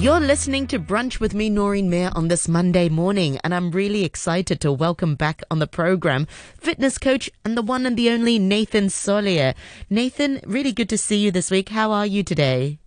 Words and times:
You're 0.00 0.20
listening 0.20 0.66
to 0.68 0.78
Brunch 0.78 1.20
with 1.20 1.34
me, 1.34 1.50
Noreen 1.50 1.90
Mayer, 1.90 2.10
on 2.14 2.28
this 2.28 2.48
Monday 2.48 2.88
morning, 2.88 3.38
and 3.44 3.54
I'm 3.54 3.70
really 3.70 4.02
excited 4.02 4.58
to 4.62 4.72
welcome 4.72 5.14
back 5.14 5.42
on 5.50 5.58
the 5.58 5.66
program 5.66 6.26
fitness 6.56 6.96
coach 6.96 7.30
and 7.44 7.54
the 7.54 7.60
one 7.60 7.84
and 7.84 7.98
the 7.98 8.08
only 8.08 8.38
Nathan 8.38 8.86
Solia. 8.86 9.54
Nathan, 9.90 10.40
really 10.46 10.72
good 10.72 10.88
to 10.88 10.96
see 10.96 11.18
you 11.18 11.30
this 11.30 11.50
week. 11.50 11.68
How 11.68 11.92
are 11.92 12.06
you 12.06 12.22
today? 12.22 12.78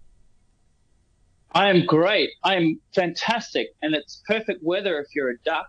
I 1.52 1.70
am 1.70 1.86
great. 1.86 2.32
I 2.44 2.56
am 2.56 2.80
fantastic, 2.96 3.76
and 3.84 3.94
it's 3.94 4.24
perfect 4.28 4.64
weather 4.64 5.00
if 5.00 5.14
you're 5.14 5.30
a 5.30 5.38
duck 5.46 5.68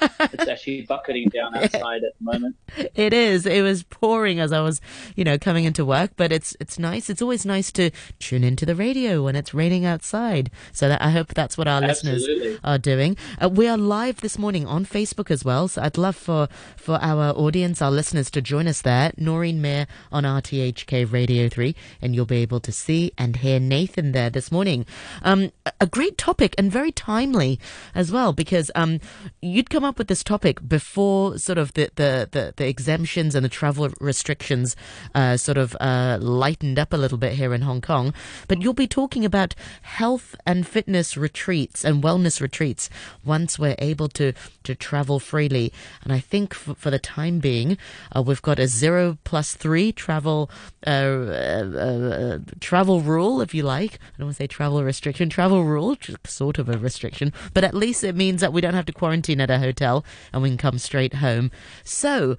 it's 0.00 0.48
actually 0.48 0.82
bucketing 0.82 1.28
down 1.28 1.56
outside 1.56 2.04
at 2.04 2.12
the 2.18 2.24
moment. 2.24 2.56
It 2.94 3.12
is. 3.12 3.46
It 3.46 3.62
was 3.62 3.82
pouring 3.82 4.40
as 4.40 4.52
I 4.52 4.60
was, 4.60 4.80
you 5.16 5.24
know, 5.24 5.38
coming 5.38 5.64
into 5.64 5.84
work, 5.84 6.12
but 6.16 6.32
it's 6.32 6.56
it's 6.60 6.78
nice. 6.78 7.10
It's 7.10 7.22
always 7.22 7.44
nice 7.46 7.72
to 7.72 7.90
tune 8.18 8.44
into 8.44 8.66
the 8.66 8.74
radio 8.74 9.22
when 9.24 9.36
it's 9.36 9.54
raining 9.54 9.84
outside. 9.84 10.50
So 10.72 10.88
that, 10.88 11.02
I 11.02 11.10
hope 11.10 11.34
that's 11.34 11.56
what 11.58 11.68
our 11.68 11.82
Absolutely. 11.82 12.34
listeners 12.38 12.60
are 12.64 12.78
doing. 12.78 13.16
Uh, 13.42 13.48
we 13.48 13.66
are 13.68 13.78
live 13.78 14.20
this 14.20 14.38
morning 14.38 14.66
on 14.66 14.84
Facebook 14.84 15.30
as 15.30 15.44
well, 15.44 15.68
so 15.68 15.82
I'd 15.82 15.98
love 15.98 16.16
for 16.16 16.48
for 16.76 16.96
our 16.96 17.30
audience, 17.36 17.82
our 17.82 17.90
listeners, 17.90 18.30
to 18.32 18.42
join 18.42 18.66
us 18.66 18.82
there. 18.82 19.12
Noreen 19.16 19.60
Mayer 19.60 19.86
on 20.12 20.24
RTHK 20.24 21.10
Radio 21.10 21.48
Three, 21.48 21.74
and 22.00 22.14
you'll 22.14 22.26
be 22.26 22.42
able 22.42 22.60
to 22.60 22.72
see 22.72 23.12
and 23.18 23.36
hear 23.36 23.60
Nathan 23.60 24.12
there 24.12 24.30
this 24.30 24.52
morning. 24.52 24.86
Um, 25.22 25.52
a 25.80 25.86
great 25.86 26.18
topic 26.18 26.54
and 26.58 26.70
very 26.70 26.92
timely 26.92 27.58
as 27.94 28.12
well 28.12 28.32
because 28.32 28.70
um, 28.74 29.00
you'd 29.40 29.70
come 29.70 29.84
up 29.84 29.98
with 29.98 30.08
this 30.08 30.22
topic 30.22 30.66
before 30.68 31.38
sort 31.38 31.58
of 31.58 31.72
the, 31.74 31.90
the, 31.94 32.28
the, 32.30 32.54
the 32.56 32.68
exemptions 32.68 33.34
and 33.34 33.44
the 33.44 33.48
travel 33.48 33.88
restrictions 34.00 34.76
uh, 35.14 35.36
sort 35.36 35.56
of 35.56 35.76
uh, 35.80 36.18
lightened 36.20 36.78
up 36.78 36.92
a 36.92 36.96
little 36.96 37.16
bit 37.16 37.32
here 37.32 37.54
in 37.54 37.62
Hong 37.62 37.80
Kong. 37.80 38.12
But 38.48 38.60
you'll 38.60 38.74
be 38.74 38.86
talking 38.86 39.24
about 39.24 39.54
health 39.82 40.34
and 40.46 40.66
fitness 40.66 41.16
retreats 41.16 41.84
and 41.84 42.02
wellness 42.02 42.40
retreats 42.40 42.90
once 43.24 43.58
we're 43.58 43.76
able 43.78 44.08
to, 44.08 44.32
to 44.64 44.74
travel 44.74 45.18
freely. 45.18 45.72
And 46.02 46.12
I 46.12 46.18
think 46.18 46.52
for, 46.52 46.74
for 46.74 46.90
the 46.90 46.98
time 46.98 47.38
being, 47.38 47.78
uh, 48.14 48.22
we've 48.22 48.42
got 48.42 48.58
a 48.58 48.66
zero 48.66 49.16
plus 49.24 49.54
three 49.54 49.92
travel 49.92 50.50
uh, 50.86 50.90
uh, 50.90 51.64
uh, 51.64 52.38
travel 52.60 53.00
rule, 53.00 53.40
if 53.40 53.54
you 53.54 53.62
like. 53.62 53.94
I 53.94 54.18
don't 54.18 54.26
want 54.26 54.36
to 54.36 54.42
say 54.42 54.46
travel 54.46 54.82
restriction, 54.84 55.30
travel 55.30 55.64
rule, 55.64 55.96
sort 56.26 56.58
of 56.58 56.68
a 56.68 56.76
restriction, 56.76 57.32
but 57.54 57.64
at 57.64 57.74
least 57.74 58.04
it 58.04 58.14
means 58.14 58.40
that 58.40 58.52
we 58.52 58.60
don't 58.60 58.74
have 58.74 58.86
to 58.86 58.92
quarantine 58.92 59.19
at 59.28 59.50
a 59.50 59.58
hotel 59.58 60.04
and 60.32 60.42
we 60.42 60.48
can 60.48 60.58
come 60.58 60.78
straight 60.78 61.14
home. 61.14 61.50
So, 61.84 62.36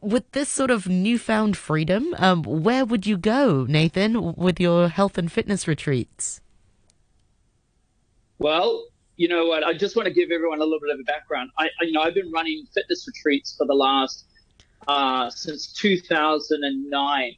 with 0.00 0.30
this 0.32 0.48
sort 0.48 0.70
of 0.70 0.86
newfound 0.86 1.56
freedom, 1.56 2.14
um, 2.18 2.42
where 2.44 2.84
would 2.84 3.06
you 3.06 3.16
go, 3.16 3.66
Nathan, 3.68 4.34
with 4.34 4.60
your 4.60 4.88
health 4.88 5.18
and 5.18 5.30
fitness 5.30 5.66
retreats? 5.66 6.40
Well, 8.38 8.86
you 9.16 9.26
know 9.26 9.46
what? 9.46 9.64
I 9.64 9.74
just 9.74 9.96
want 9.96 10.06
to 10.06 10.14
give 10.14 10.30
everyone 10.30 10.60
a 10.60 10.64
little 10.64 10.78
bit 10.80 10.94
of 10.94 11.00
a 11.00 11.04
background. 11.04 11.50
I, 11.58 11.64
I 11.64 11.84
you 11.84 11.92
know, 11.92 12.02
I've 12.02 12.14
been 12.14 12.30
running 12.30 12.66
fitness 12.72 13.04
retreats 13.06 13.56
for 13.56 13.66
the 13.66 13.74
last 13.74 14.26
uh, 14.86 15.28
since 15.30 15.72
2009, 15.72 17.36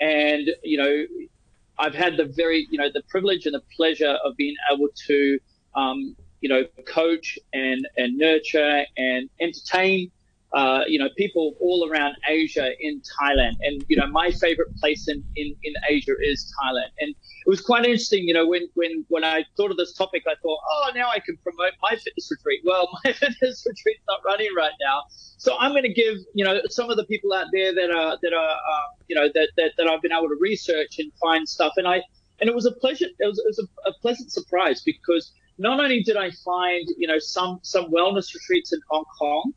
and 0.00 0.50
you 0.62 0.76
know, 0.76 1.04
I've 1.78 1.94
had 1.94 2.18
the 2.18 2.26
very, 2.26 2.68
you 2.70 2.78
know, 2.78 2.90
the 2.92 3.02
privilege 3.08 3.46
and 3.46 3.54
the 3.54 3.62
pleasure 3.74 4.18
of 4.22 4.36
being 4.36 4.54
able 4.72 4.88
to 5.06 5.38
um, 5.74 6.14
you 6.42 6.48
know, 6.48 6.64
coach 6.86 7.38
and, 7.54 7.86
and 7.96 8.18
nurture 8.18 8.84
and 8.96 9.30
entertain, 9.40 10.10
uh, 10.52 10.82
you 10.86 10.98
know, 10.98 11.08
people 11.16 11.54
all 11.60 11.88
around 11.88 12.16
Asia 12.28 12.72
in 12.80 13.00
Thailand. 13.18 13.54
And, 13.60 13.84
you 13.88 13.96
know, 13.96 14.08
my 14.08 14.30
favorite 14.32 14.76
place 14.76 15.08
in, 15.08 15.24
in, 15.36 15.54
in 15.62 15.72
Asia 15.88 16.12
is 16.20 16.52
Thailand. 16.60 16.90
And 17.00 17.10
it 17.10 17.48
was 17.48 17.60
quite 17.60 17.84
interesting, 17.84 18.26
you 18.26 18.34
know, 18.34 18.46
when, 18.46 18.68
when, 18.74 19.04
when 19.08 19.24
I 19.24 19.44
thought 19.56 19.70
of 19.70 19.76
this 19.76 19.94
topic, 19.94 20.24
I 20.26 20.34
thought, 20.42 20.58
oh, 20.70 20.90
now 20.94 21.08
I 21.08 21.20
can 21.20 21.36
promote 21.38 21.72
my 21.80 21.96
fitness 21.96 22.28
retreat. 22.30 22.60
Well, 22.64 22.88
my 23.04 23.12
fitness 23.12 23.64
retreat's 23.66 24.02
not 24.08 24.20
running 24.26 24.50
right 24.56 24.74
now. 24.80 25.04
So 25.38 25.56
I'm 25.58 25.70
going 25.70 25.84
to 25.84 25.92
give, 25.92 26.18
you 26.34 26.44
know, 26.44 26.60
some 26.68 26.90
of 26.90 26.96
the 26.96 27.04
people 27.04 27.32
out 27.32 27.46
there 27.52 27.72
that 27.72 27.90
are, 27.90 28.18
that 28.20 28.32
are, 28.34 28.50
uh, 28.50 28.86
you 29.08 29.14
know, 29.14 29.28
that, 29.32 29.48
that, 29.56 29.72
that 29.78 29.86
I've 29.86 30.02
been 30.02 30.12
able 30.12 30.28
to 30.28 30.38
research 30.40 30.98
and 30.98 31.12
find 31.20 31.48
stuff. 31.48 31.74
And 31.76 31.86
I, 31.86 32.02
and 32.40 32.48
it 32.48 32.54
was 32.54 32.66
a 32.66 32.72
pleasure, 32.72 33.06
it 33.06 33.26
was, 33.26 33.38
it 33.38 33.46
was 33.46 33.58
a, 33.60 33.90
a 33.90 33.92
pleasant 34.02 34.32
surprise 34.32 34.82
because 34.84 35.32
not 35.58 35.80
only 35.80 36.02
did 36.02 36.16
I 36.16 36.30
find, 36.44 36.86
you 36.96 37.06
know, 37.06 37.18
some 37.18 37.60
some 37.62 37.90
wellness 37.90 38.34
retreats 38.34 38.72
in 38.72 38.80
Hong 38.90 39.04
Kong, 39.18 39.52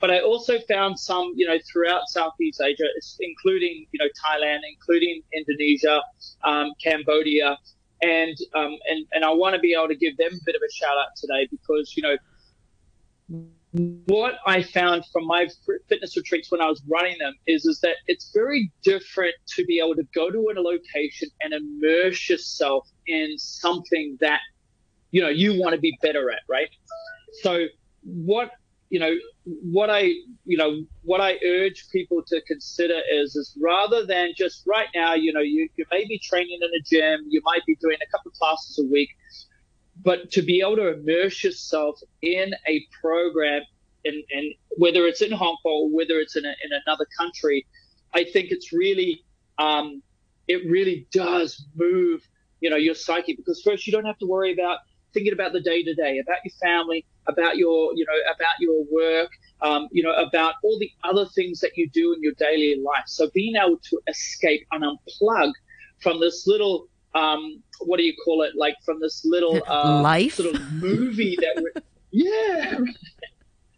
but 0.00 0.10
I 0.10 0.20
also 0.20 0.58
found 0.68 0.98
some, 0.98 1.32
you 1.36 1.46
know, 1.46 1.58
throughout 1.70 2.02
Southeast 2.08 2.60
Asia, 2.60 2.84
including, 3.20 3.86
you 3.92 3.98
know, 3.98 4.08
Thailand, 4.24 4.60
including 4.68 5.22
Indonesia, 5.32 6.02
um, 6.44 6.72
Cambodia, 6.82 7.58
and 8.02 8.36
um, 8.54 8.76
and 8.88 9.06
and 9.12 9.24
I 9.24 9.30
want 9.30 9.54
to 9.54 9.60
be 9.60 9.72
able 9.72 9.88
to 9.88 9.96
give 9.96 10.16
them 10.16 10.32
a 10.32 10.44
bit 10.44 10.54
of 10.54 10.62
a 10.62 10.72
shout 10.72 10.96
out 10.98 11.16
today 11.16 11.48
because, 11.50 11.94
you 11.96 12.02
know, 12.02 12.16
what 14.06 14.34
I 14.46 14.62
found 14.62 15.04
from 15.12 15.26
my 15.26 15.48
fitness 15.88 16.16
retreats 16.16 16.50
when 16.50 16.60
I 16.60 16.68
was 16.68 16.82
running 16.88 17.16
them 17.18 17.34
is 17.46 17.64
is 17.64 17.80
that 17.80 17.96
it's 18.06 18.30
very 18.32 18.70
different 18.82 19.34
to 19.54 19.64
be 19.64 19.78
able 19.78 19.96
to 19.96 20.06
go 20.14 20.30
to 20.30 20.38
a 20.38 20.60
location 20.60 21.28
and 21.40 21.52
immerse 21.52 22.28
yourself 22.28 22.88
in 23.06 23.38
something 23.38 24.16
that 24.20 24.40
you 25.10 25.22
know 25.22 25.28
you 25.28 25.60
want 25.60 25.74
to 25.74 25.80
be 25.80 25.96
better 26.02 26.30
at 26.30 26.40
right? 26.48 26.68
So 27.42 27.66
what 28.02 28.50
you 28.90 29.00
know 29.00 29.12
what 29.44 29.90
i 29.90 30.12
you 30.44 30.56
know 30.56 30.82
what 31.02 31.20
i 31.20 31.38
urge 31.44 31.88
people 31.90 32.22
to 32.26 32.40
consider 32.42 33.00
is 33.12 33.34
is 33.34 33.56
rather 33.60 34.06
than 34.06 34.30
just 34.36 34.62
right 34.66 34.88
now 34.94 35.14
you 35.14 35.32
know 35.32 35.40
you, 35.40 35.68
you 35.76 35.84
may 35.90 36.04
be 36.06 36.18
training 36.18 36.58
in 36.60 36.70
a 36.70 36.82
gym 36.84 37.26
you 37.28 37.40
might 37.44 37.64
be 37.66 37.76
doing 37.76 37.96
a 38.06 38.10
couple 38.10 38.30
of 38.30 38.34
classes 38.38 38.78
a 38.78 38.92
week 38.92 39.10
but 40.04 40.30
to 40.30 40.42
be 40.42 40.60
able 40.60 40.76
to 40.76 40.94
immerse 40.94 41.42
yourself 41.42 41.98
in 42.22 42.52
a 42.68 42.86
program 43.00 43.62
and, 44.04 44.22
and 44.30 44.54
whether 44.76 45.06
it's 45.06 45.22
in 45.22 45.32
hong 45.32 45.56
kong 45.62 45.90
or 45.90 45.90
whether 45.90 46.20
it's 46.20 46.36
in, 46.36 46.44
a, 46.44 46.54
in 46.64 46.70
another 46.86 47.06
country 47.18 47.66
i 48.14 48.22
think 48.22 48.50
it's 48.50 48.72
really 48.72 49.22
um, 49.58 50.02
it 50.48 50.70
really 50.70 51.08
does 51.12 51.66
move 51.74 52.20
you 52.60 52.70
know 52.70 52.76
your 52.76 52.94
psyche 52.94 53.34
because 53.34 53.60
first 53.62 53.86
you 53.86 53.92
don't 53.92 54.04
have 54.04 54.18
to 54.18 54.26
worry 54.26 54.52
about 54.52 54.78
thinking 55.12 55.32
about 55.32 55.52
the 55.52 55.60
day 55.60 55.82
to 55.82 55.94
day, 55.94 56.18
about 56.18 56.38
your 56.44 56.52
family, 56.62 57.04
about 57.26 57.56
your, 57.56 57.92
you 57.94 58.04
know, 58.04 58.34
about 58.34 58.54
your 58.60 58.84
work, 58.90 59.30
um, 59.62 59.88
you 59.90 60.02
know, 60.02 60.12
about 60.12 60.54
all 60.62 60.78
the 60.78 60.90
other 61.04 61.26
things 61.34 61.60
that 61.60 61.72
you 61.76 61.88
do 61.90 62.12
in 62.12 62.22
your 62.22 62.34
daily 62.34 62.80
life. 62.82 63.04
So 63.06 63.30
being 63.34 63.56
able 63.56 63.78
to 63.78 64.00
escape 64.08 64.66
and 64.72 64.84
unplug 64.84 65.52
from 66.00 66.20
this 66.20 66.46
little, 66.46 66.88
um, 67.14 67.62
what 67.80 67.96
do 67.96 68.04
you 68.04 68.14
call 68.24 68.42
it? 68.42 68.52
Like 68.56 68.76
from 68.84 69.00
this 69.00 69.24
little 69.24 69.62
uh, 69.66 70.00
life 70.02 70.34
sort 70.34 70.54
of 70.54 70.72
movie 70.72 71.36
that 71.40 71.62
we're, 71.62 71.82
yeah. 72.10 72.78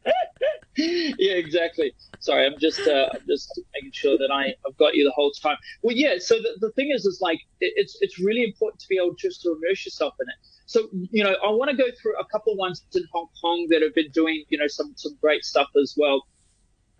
yeah, 0.76 1.34
exactly. 1.34 1.92
Sorry, 2.20 2.46
I'm 2.46 2.58
just 2.58 2.80
uh, 2.80 3.10
just 3.26 3.60
making 3.74 3.92
sure 3.92 4.18
that 4.18 4.30
I, 4.32 4.54
I've 4.66 4.76
got 4.76 4.94
you 4.94 5.04
the 5.04 5.12
whole 5.12 5.30
time. 5.30 5.56
Well, 5.82 5.94
yeah. 5.96 6.14
So 6.18 6.36
the, 6.36 6.56
the 6.60 6.72
thing 6.72 6.90
is, 6.92 7.04
is 7.04 7.20
like 7.20 7.40
it, 7.60 7.72
it's 7.76 7.98
it's 8.00 8.18
really 8.18 8.44
important 8.44 8.80
to 8.80 8.88
be 8.88 8.96
able 8.96 9.14
just 9.14 9.42
to 9.42 9.56
immerse 9.56 9.84
yourself 9.84 10.14
in 10.20 10.26
it. 10.28 10.48
So, 10.68 10.88
you 10.92 11.24
know, 11.24 11.34
I 11.42 11.48
want 11.50 11.70
to 11.70 11.76
go 11.76 11.86
through 12.00 12.20
a 12.20 12.26
couple 12.26 12.54
ones 12.54 12.84
in 12.94 13.02
Hong 13.14 13.28
Kong 13.40 13.66
that 13.70 13.80
have 13.80 13.94
been 13.94 14.10
doing, 14.10 14.44
you 14.50 14.58
know, 14.58 14.66
some 14.66 14.92
some 14.96 15.16
great 15.18 15.42
stuff 15.42 15.68
as 15.82 15.94
well. 15.96 16.26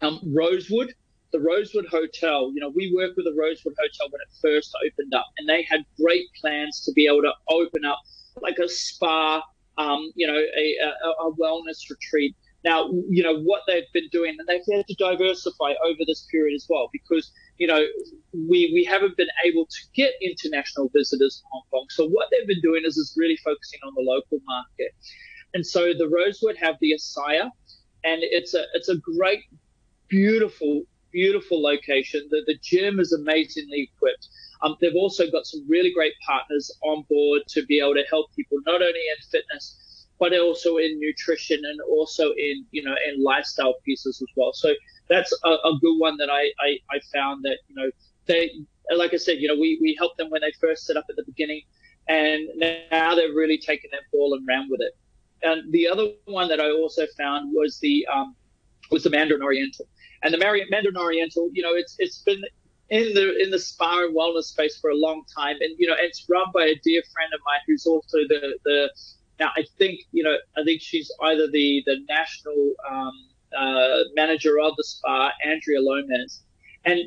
Um, 0.01 0.21
Rosewood, 0.35 0.95
the 1.33 1.41
Rosewood 1.41 1.85
Hotel. 1.91 2.51
You 2.55 2.63
know, 2.63 2.71
we 2.71 2.91
worked 2.97 3.19
with 3.19 3.27
the 3.27 3.35
Rosewood 3.39 3.75
Hotel 3.79 4.09
when 4.11 4.23
it 4.23 4.29
first 4.41 4.75
opened 4.87 5.13
up, 5.13 5.27
and 5.37 5.47
they 5.47 5.65
had 5.65 5.85
great 6.01 6.29
plans 6.41 6.83
to 6.87 6.93
be 6.93 7.07
able 7.07 7.21
to 7.21 7.33
open 7.51 7.85
up 7.85 8.01
like 8.41 8.57
a 8.57 8.71
spa, 8.71 9.43
um, 9.77 10.13
you 10.15 10.27
know, 10.27 10.39
a, 10.39 10.77
a, 11.05 11.29
a 11.29 11.35
wellness 11.35 11.91
retreat. 11.91 12.35
Now, 12.65 12.89
you 13.11 13.23
know 13.23 13.39
what 13.39 13.65
they've 13.67 13.93
been 13.93 14.09
doing, 14.11 14.35
and 14.39 14.49
they've 14.49 14.65
had 14.75 14.87
to 14.87 14.95
diversify 14.95 15.75
over 15.85 16.01
this 16.07 16.27
period 16.31 16.55
as 16.55 16.65
well 16.71 16.89
because 16.91 17.31
you 17.59 17.67
know, 17.67 17.85
we, 18.33 18.71
we 18.73 18.85
haven't 18.85 19.17
been 19.17 19.29
able 19.45 19.67
to 19.67 19.79
get 19.95 20.13
international 20.23 20.91
visitors 20.95 21.41
to 21.41 21.49
Hong 21.51 21.63
Kong. 21.71 21.87
So 21.91 22.09
what 22.09 22.29
they've 22.31 22.47
been 22.47 22.61
doing 22.63 22.83
is, 22.87 22.97
is 22.97 23.15
really 23.17 23.37
focusing 23.37 23.81
on 23.87 23.93
the 23.95 24.03
local 24.03 24.39
market. 24.47 24.95
And 25.55 25.67
so 25.67 25.93
the 25.93 26.09
Rosewood 26.09 26.57
have 26.59 26.77
the 26.81 26.93
Asaya, 26.93 27.51
and 28.05 28.23
it's 28.23 28.55
a 28.55 28.65
it's 28.75 28.89
a 28.89 28.97
great, 28.97 29.41
beautiful, 30.09 30.83
beautiful 31.11 31.61
location. 31.63 32.29
The 32.31 32.43
the 32.47 32.59
gym 32.63 33.01
is 33.01 33.13
amazingly 33.13 33.91
equipped. 33.93 34.29
Um, 34.63 34.77
they've 34.81 34.95
also 34.95 35.31
got 35.31 35.47
some 35.47 35.65
really 35.69 35.93
great 35.93 36.13
partners 36.27 36.71
on 36.83 37.05
board 37.09 37.43
to 37.49 37.65
be 37.67 37.81
able 37.81 37.95
to 37.95 38.05
help 38.11 38.27
people 38.35 38.59
not 38.67 38.83
only 38.83 38.89
in 38.89 39.31
fitness, 39.31 39.77
but 40.19 40.37
also 40.39 40.79
in 40.79 40.99
nutrition 40.99 41.61
and 41.65 41.81
also 41.91 42.33
in 42.33 42.65
you 42.71 42.83
know 42.83 42.95
in 43.09 43.23
lifestyle 43.23 43.75
pieces 43.85 44.21
as 44.21 44.29
well. 44.37 44.53
So 44.53 44.75
that's 45.09 45.33
a, 45.45 45.49
a 45.49 45.79
good 45.81 45.99
one 45.99 46.17
that 46.19 46.31
I, 46.31 46.53
I, 46.61 46.79
I 46.91 47.01
found 47.13 47.45
that, 47.45 47.59
you 47.69 47.75
know, 47.75 47.91
they, 48.27 48.51
like 48.95 49.15
I 49.15 49.17
said, 49.17 49.39
you 49.39 49.49
know, 49.49 49.55
we, 49.55 49.79
we 49.81 49.97
helped 49.99 50.19
them 50.19 50.31
when 50.31 50.43
they 50.43 50.53
first 50.61 50.87
set 50.87 50.97
up 50.97 51.05
at 51.09 51.17
the 51.17 51.25
beginning 51.25 51.63
and 52.09 52.49
now 52.91 53.15
they're 53.15 53.35
really 53.35 53.59
taking 53.59 53.91
that 53.93 54.03
ball 54.13 54.35
and 54.35 54.47
ran 54.47 54.69
with 54.71 54.81
it. 54.81 54.93
And 55.43 55.73
the 55.73 55.89
other 55.89 56.11
one 56.27 56.49
that 56.49 56.61
I 56.61 56.71
also 56.71 57.07
found 57.17 57.53
was 57.55 57.79
the, 57.81 58.07
um, 58.13 58.35
was 58.91 59.05
the 59.05 59.11
Mandarin 59.11 59.43
Oriental 59.43 59.87
and 60.23 60.33
the 60.33 60.39
Mandarin 60.39 60.97
Oriental, 60.97 61.51
you 61.53 61.63
know, 61.63 61.75
it's, 61.75 61.97
it's 61.99 62.23
been 62.23 62.43
in 62.91 63.13
the 63.13 63.37
in 63.43 63.51
the 63.51 63.59
spa 63.59 64.05
and 64.05 64.17
wellness 64.17 64.45
space 64.45 64.79
for 64.79 64.89
a 64.89 64.95
long 64.95 65.23
time, 65.37 65.57
and 65.61 65.75
you 65.79 65.87
know, 65.87 65.95
it's 65.99 66.25
run 66.27 66.47
by 66.55 66.65
a 66.65 66.75
dear 66.83 67.03
friend 67.13 67.31
of 67.35 67.41
mine 67.45 67.61
who's 67.67 67.87
also 67.87 68.17
the 68.29 68.59
the 68.65 68.91
now 69.39 69.51
I 69.57 69.65
think 69.79 70.01
you 70.13 70.23
know 70.23 70.37
I 70.57 70.65
think 70.65 70.81
she's 70.81 71.11
either 71.23 71.49
the 71.51 71.83
the 71.87 71.97
national 72.09 72.75
um, 72.89 73.13
uh, 73.57 73.99
manager 74.15 74.59
of 74.61 74.75
the 74.77 74.85
spa, 74.85 75.33
Andrea 75.45 75.81
Lomez, 75.81 76.43
and 76.85 77.01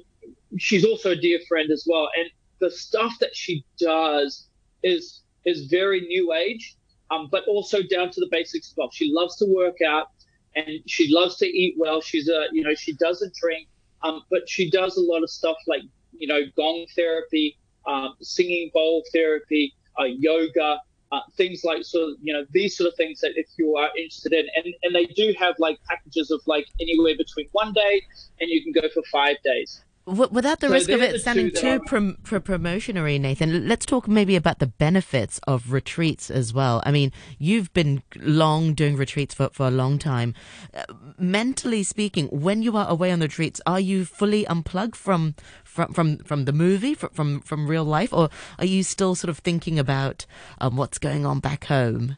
she's 0.58 0.86
also 0.86 1.12
a 1.12 1.16
dear 1.16 1.40
friend 1.48 1.70
as 1.72 1.86
well. 1.88 2.10
And 2.18 2.30
the 2.60 2.72
stuff 2.72 3.14
that 3.20 3.36
she 3.36 3.66
does 3.80 4.48
is 4.84 5.22
is 5.46 5.66
very 5.66 6.02
new 6.02 6.34
age, 6.34 6.76
um, 7.10 7.28
but 7.32 7.44
also 7.48 7.80
down 7.82 8.12
to 8.12 8.20
the 8.20 8.28
basics 8.32 8.70
as 8.70 8.74
well. 8.78 8.90
She 8.92 9.12
loves 9.12 9.36
to 9.38 9.46
work 9.46 9.82
out 9.82 10.08
and 10.56 10.68
she 10.86 11.14
loves 11.14 11.38
to 11.38 11.46
eat 11.46 11.76
well. 11.78 12.02
She's 12.02 12.30
a 12.30 12.48
you 12.52 12.64
know 12.64 12.76
she 12.76 12.94
doesn't 12.94 13.34
drink 13.36 13.68
um, 14.04 14.24
but 14.30 14.50
she 14.50 14.70
does 14.70 14.98
a 14.98 15.02
lot 15.02 15.24
of 15.24 15.30
stuff 15.30 15.58
like, 15.68 15.82
you 16.14 16.28
know, 16.28 16.42
gong 16.56 16.86
therapy, 16.96 17.58
um, 17.88 18.16
singing 18.22 18.72
bowl 18.74 19.04
therapy, 19.14 19.74
uh, 20.00 20.06
yoga, 20.06 20.80
uh, 21.12 21.20
things 21.36 21.64
like 21.64 21.84
of, 22.10 22.18
you 22.22 22.34
know, 22.34 22.46
these 22.52 22.78
sort 22.78 22.88
of 22.88 22.96
things 22.96 23.20
that 23.20 23.34
if 23.36 23.48
you 23.58 23.76
are 23.76 23.90
interested 23.98 24.34
in. 24.34 24.46
And, 24.56 24.74
and 24.84 24.96
they 24.96 25.06
do 25.06 25.34
have 25.38 25.56
like 25.60 25.80
packages 25.90 26.32
of 26.32 26.42
like 26.46 26.68
anywhere 26.80 27.16
between 27.18 27.48
one 27.52 27.74
day 27.74 28.02
and 28.40 28.50
you 28.50 28.64
can 28.64 28.72
go 28.72 28.88
for 28.94 29.04
five 29.12 29.38
days 29.44 29.84
without 30.06 30.60
the 30.60 30.68
so 30.68 30.74
risk 30.74 30.90
of 30.90 31.02
it 31.02 31.22
sounding 31.22 31.52
too 31.52 31.80
prom- 31.86 32.18
pro- 32.24 32.40
promotionary, 32.40 33.20
Nathan, 33.20 33.68
let's 33.68 33.86
talk 33.86 34.08
maybe 34.08 34.36
about 34.36 34.60
the 34.60 34.68
benefits 34.68 35.40
of 35.48 35.72
retreats 35.72 36.32
as 36.32 36.54
well. 36.54 36.82
I 36.86 36.92
mean, 36.92 37.12
you've 37.38 37.72
been 37.74 38.04
long 38.16 38.74
doing 38.74 38.96
retreats 38.96 39.34
for, 39.34 39.50
for 39.50 39.68
a 39.68 39.72
long 39.72 40.00
time. 40.00 40.34
Uh, 40.74 40.84
mentally 41.18 41.84
speaking, 41.84 42.28
when 42.28 42.62
you 42.62 42.76
are 42.78 42.90
away 42.90 43.12
on 43.12 43.20
the 43.20 43.26
retreats, 43.26 43.62
are 43.66 43.80
you 43.80 44.06
fully 44.06 44.46
unplugged 44.48 44.96
from 44.96 45.36
from 45.64 45.94
from, 45.94 46.18
from 46.20 46.46
the 46.46 46.54
movie, 46.54 46.94
from, 46.94 47.10
from 47.10 47.40
from 47.42 47.68
real 47.68 47.86
life, 47.86 48.14
or 48.14 48.30
are 48.60 48.66
you 48.66 48.84
still 48.84 49.16
sort 49.16 49.30
of 49.30 49.40
thinking 49.40 49.78
about 49.78 50.26
um, 50.60 50.76
what's 50.78 50.98
going 50.98 51.26
on 51.26 51.40
back 51.40 51.66
home? 51.66 52.18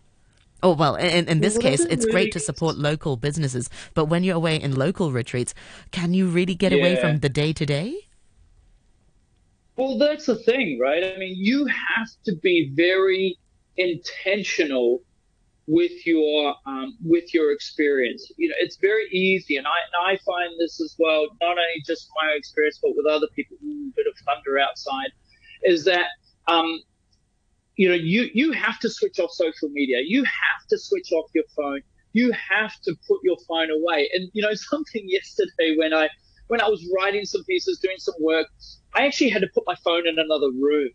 Oh, 0.63 0.73
well, 0.73 0.95
in, 0.95 1.27
in 1.27 1.41
this 1.41 1.57
case, 1.57 1.81
it's 1.81 2.05
great 2.05 2.31
to 2.31 2.39
support 2.39 2.77
local 2.77 3.17
businesses. 3.17 3.69
But 3.93 4.05
when 4.05 4.23
you're 4.23 4.37
away 4.37 4.55
in 4.55 4.75
local 4.75 5.11
retreats, 5.11 5.53
can 5.91 6.13
you 6.13 6.27
really 6.27 6.55
get 6.55 6.71
yeah. 6.71 6.77
away 6.79 6.95
from 6.95 7.19
the 7.19 7.27
day 7.29 7.51
to 7.51 7.65
day? 7.65 8.07
Well, 9.75 9.97
that's 9.97 10.25
the 10.27 10.35
thing, 10.35 10.79
right? 10.79 11.03
I 11.03 11.17
mean, 11.17 11.35
you 11.35 11.65
have 11.65 12.07
to 12.25 12.35
be 12.41 12.71
very 12.73 13.37
intentional 13.75 15.01
with 15.67 16.05
your 16.05 16.55
um, 16.65 16.97
with 17.03 17.33
your 17.33 17.51
experience. 17.51 18.31
You 18.37 18.49
know, 18.49 18.55
it's 18.59 18.77
very 18.77 19.07
easy, 19.11 19.57
and 19.57 19.67
I 19.67 19.71
and 19.71 20.11
I 20.11 20.17
find 20.23 20.51
this 20.59 20.79
as 20.79 20.95
well. 20.97 21.27
Not 21.41 21.51
only 21.51 21.83
just 21.85 22.09
my 22.21 22.31
experience, 22.33 22.79
but 22.81 22.91
with 22.95 23.05
other 23.05 23.27
people. 23.35 23.57
Ooh, 23.65 23.91
bit 23.95 24.05
of 24.07 24.13
thunder 24.25 24.59
outside, 24.59 25.11
is 25.63 25.83
that 25.85 26.07
um, 26.47 26.79
you 27.75 27.89
know, 27.89 27.95
you, 27.95 28.29
you 28.33 28.51
have 28.51 28.79
to 28.79 28.89
switch 28.89 29.19
off 29.19 29.31
social 29.31 29.69
media. 29.69 29.97
You 30.05 30.23
have 30.23 30.67
to 30.69 30.77
switch 30.77 31.11
off 31.11 31.29
your 31.33 31.45
phone. 31.55 31.81
You 32.13 32.31
have 32.31 32.73
to 32.83 32.95
put 33.07 33.19
your 33.23 33.37
phone 33.47 33.69
away. 33.71 34.09
And, 34.13 34.29
you 34.33 34.41
know, 34.41 34.53
something 34.53 35.03
yesterday 35.07 35.75
when 35.77 35.93
I, 35.93 36.09
when 36.47 36.61
I 36.61 36.67
was 36.69 36.85
writing 36.95 37.25
some 37.25 37.43
pieces, 37.45 37.79
doing 37.79 37.97
some 37.97 38.15
work, 38.19 38.47
I 38.93 39.05
actually 39.05 39.29
had 39.29 39.41
to 39.41 39.49
put 39.53 39.63
my 39.65 39.75
phone 39.83 40.07
in 40.07 40.19
another 40.19 40.51
room. 40.51 40.89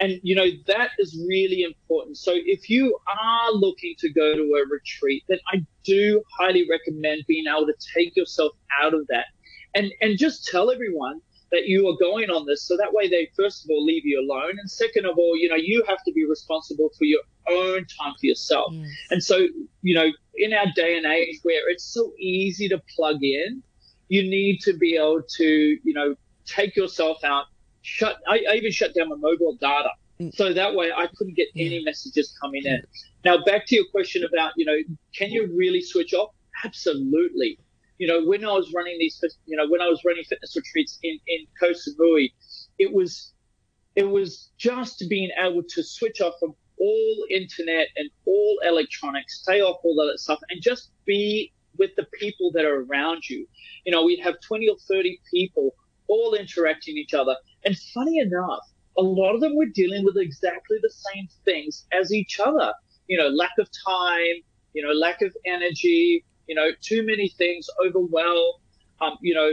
And, 0.00 0.18
you 0.22 0.34
know, 0.34 0.46
that 0.66 0.90
is 0.98 1.16
really 1.28 1.62
important. 1.62 2.16
So 2.16 2.32
if 2.34 2.68
you 2.68 2.98
are 3.06 3.52
looking 3.52 3.94
to 3.98 4.12
go 4.12 4.34
to 4.34 4.42
a 4.42 4.68
retreat, 4.68 5.22
then 5.28 5.38
I 5.52 5.64
do 5.84 6.22
highly 6.36 6.66
recommend 6.68 7.24
being 7.28 7.44
able 7.46 7.66
to 7.66 7.74
take 7.94 8.16
yourself 8.16 8.52
out 8.82 8.92
of 8.92 9.06
that 9.08 9.26
and, 9.74 9.92
and 10.00 10.18
just 10.18 10.46
tell 10.46 10.70
everyone 10.70 11.20
that 11.54 11.68
you 11.68 11.88
are 11.88 11.96
going 12.00 12.30
on 12.30 12.44
this. 12.46 12.62
So 12.62 12.76
that 12.76 12.92
way 12.92 13.08
they 13.08 13.30
first 13.36 13.64
of 13.64 13.70
all 13.70 13.84
leave 13.84 14.04
you 14.04 14.20
alone. 14.20 14.58
And 14.58 14.68
second 14.68 15.06
of 15.06 15.16
all, 15.16 15.36
you 15.36 15.48
know, 15.48 15.56
you 15.56 15.84
have 15.88 16.02
to 16.04 16.12
be 16.12 16.24
responsible 16.26 16.90
for 16.98 17.04
your 17.04 17.20
own 17.48 17.86
time 17.98 18.14
for 18.20 18.26
yourself. 18.26 18.72
Yes. 18.72 18.90
And 19.10 19.22
so, 19.22 19.46
you 19.82 19.94
know, 19.94 20.08
in 20.34 20.52
our 20.52 20.66
day 20.74 20.96
and 20.96 21.06
age 21.06 21.38
where 21.44 21.70
it's 21.70 21.84
so 21.84 22.12
easy 22.18 22.68
to 22.68 22.82
plug 22.96 23.22
in, 23.22 23.62
you 24.08 24.22
need 24.22 24.60
to 24.62 24.72
be 24.76 24.96
able 24.96 25.22
to, 25.36 25.44
you 25.44 25.94
know, 25.94 26.16
take 26.44 26.74
yourself 26.76 27.22
out, 27.24 27.46
shut, 27.82 28.16
I, 28.26 28.42
I 28.50 28.54
even 28.56 28.72
shut 28.72 28.94
down 28.94 29.08
my 29.08 29.16
mobile 29.16 29.56
data. 29.60 29.90
Mm. 30.20 30.34
So 30.34 30.52
that 30.52 30.74
way 30.74 30.90
I 30.92 31.06
couldn't 31.16 31.36
get 31.36 31.48
yeah. 31.54 31.66
any 31.66 31.84
messages 31.84 32.36
coming 32.40 32.64
in. 32.64 32.82
Now 33.24 33.44
back 33.44 33.66
to 33.66 33.76
your 33.76 33.86
question 33.92 34.24
about, 34.24 34.52
you 34.56 34.66
know, 34.66 34.76
can 35.14 35.30
you 35.30 35.48
really 35.56 35.80
switch 35.80 36.12
off? 36.14 36.30
Absolutely 36.64 37.58
you 37.98 38.06
know, 38.06 38.24
when 38.24 38.44
I 38.44 38.52
was 38.52 38.72
running 38.74 38.96
these, 38.98 39.22
you 39.46 39.56
know, 39.56 39.68
when 39.68 39.80
I 39.80 39.88
was 39.88 40.00
running 40.04 40.24
fitness 40.24 40.54
retreats 40.56 40.98
in 41.02 41.18
in 41.26 41.46
Koh 41.60 41.72
Samui, 41.72 42.32
it 42.78 42.92
was 42.92 43.32
it 43.96 44.08
was 44.08 44.50
just 44.58 45.04
being 45.08 45.30
able 45.38 45.62
to 45.62 45.82
switch 45.82 46.20
off 46.20 46.34
from 46.40 46.54
all 46.78 47.26
internet 47.30 47.88
and 47.96 48.10
all 48.26 48.58
electronics, 48.64 49.40
stay 49.42 49.60
off 49.60 49.78
all 49.84 49.94
that 49.94 50.18
stuff, 50.18 50.40
and 50.50 50.60
just 50.60 50.90
be 51.06 51.52
with 51.78 51.90
the 51.96 52.06
people 52.18 52.50
that 52.52 52.64
are 52.64 52.82
around 52.82 53.28
you. 53.28 53.46
You 53.84 53.92
know, 53.92 54.04
we'd 54.04 54.20
have 54.20 54.34
20 54.46 54.68
or 54.68 54.76
30 54.88 55.20
people 55.32 55.74
all 56.08 56.34
interacting 56.34 56.96
each 56.96 57.14
other. 57.14 57.36
And 57.64 57.76
funny 57.94 58.18
enough, 58.18 58.60
a 58.98 59.02
lot 59.02 59.34
of 59.34 59.40
them 59.40 59.56
were 59.56 59.66
dealing 59.66 60.04
with 60.04 60.16
exactly 60.16 60.78
the 60.82 60.92
same 61.12 61.28
things 61.44 61.86
as 61.92 62.12
each 62.12 62.38
other. 62.38 62.72
You 63.08 63.18
know, 63.18 63.28
lack 63.28 63.52
of 63.58 63.68
time, 63.86 64.36
you 64.72 64.82
know, 64.82 64.92
lack 64.92 65.22
of 65.22 65.34
energy, 65.46 66.24
you 66.46 66.54
know, 66.54 66.70
too 66.80 67.04
many 67.04 67.28
things, 67.28 67.68
overwhelm, 67.84 68.54
um, 69.00 69.16
you 69.20 69.34
know, 69.34 69.52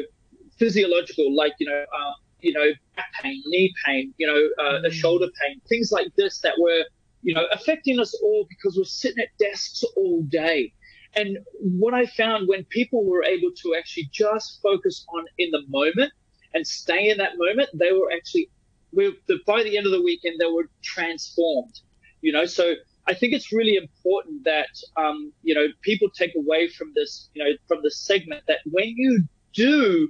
physiological, 0.57 1.35
like, 1.35 1.53
you 1.59 1.67
know, 1.67 1.79
um, 1.79 2.13
you 2.41 2.53
know, 2.53 2.67
back 2.95 3.11
pain, 3.21 3.41
knee 3.45 3.73
pain, 3.85 4.13
you 4.17 4.27
know, 4.27 4.63
uh, 4.63 4.81
mm. 4.81 4.91
shoulder 4.91 5.27
pain, 5.41 5.61
things 5.69 5.91
like 5.91 6.07
this 6.15 6.39
that 6.39 6.53
were, 6.59 6.83
you 7.23 7.33
know, 7.33 7.45
affecting 7.51 7.99
us 7.99 8.13
all 8.23 8.45
because 8.49 8.77
we're 8.77 8.83
sitting 8.83 9.23
at 9.23 9.29
desks 9.39 9.83
all 9.95 10.23
day. 10.23 10.73
And 11.15 11.37
what 11.59 11.93
I 11.93 12.05
found 12.05 12.47
when 12.47 12.63
people 12.65 13.05
were 13.05 13.23
able 13.23 13.51
to 13.63 13.75
actually 13.75 14.09
just 14.11 14.61
focus 14.61 15.05
on 15.13 15.25
in 15.37 15.51
the 15.51 15.61
moment 15.67 16.11
and 16.53 16.65
stay 16.65 17.09
in 17.09 17.17
that 17.17 17.37
moment, 17.37 17.69
they 17.73 17.91
were 17.91 18.11
actually, 18.11 18.49
we, 18.93 19.15
by 19.45 19.63
the 19.63 19.77
end 19.77 19.85
of 19.85 19.91
the 19.91 20.01
weekend, 20.01 20.39
they 20.39 20.51
were 20.51 20.69
transformed. 20.81 21.79
You 22.21 22.31
know, 22.31 22.45
so 22.45 22.75
I 23.11 23.13
think 23.13 23.33
it's 23.33 23.51
really 23.51 23.75
important 23.75 24.45
that 24.45 24.69
um, 24.95 25.33
you 25.43 25.53
know 25.53 25.67
people 25.81 26.09
take 26.09 26.33
away 26.35 26.69
from 26.69 26.93
this 26.95 27.29
you 27.33 27.43
know 27.43 27.51
from 27.67 27.79
this 27.83 27.97
segment 27.99 28.43
that 28.47 28.59
when 28.65 28.87
you 28.95 29.23
do 29.53 30.09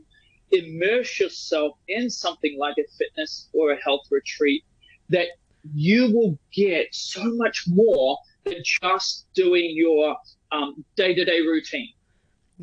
immerse 0.51 1.19
yourself 1.19 1.77
in 1.87 2.11
something 2.11 2.57
like 2.59 2.75
a 2.77 2.85
fitness 2.99 3.49
or 3.53 3.71
a 3.71 3.83
health 3.83 4.05
retreat, 4.11 4.63
that 5.09 5.27
you 5.73 6.13
will 6.13 6.37
get 6.53 6.93
so 6.93 7.23
much 7.23 7.63
more 7.67 8.19
than 8.43 8.61
just 8.63 9.25
doing 9.33 9.71
your 9.73 10.15
um, 10.51 10.85
day-to-day 10.95 11.41
routine. 11.41 11.93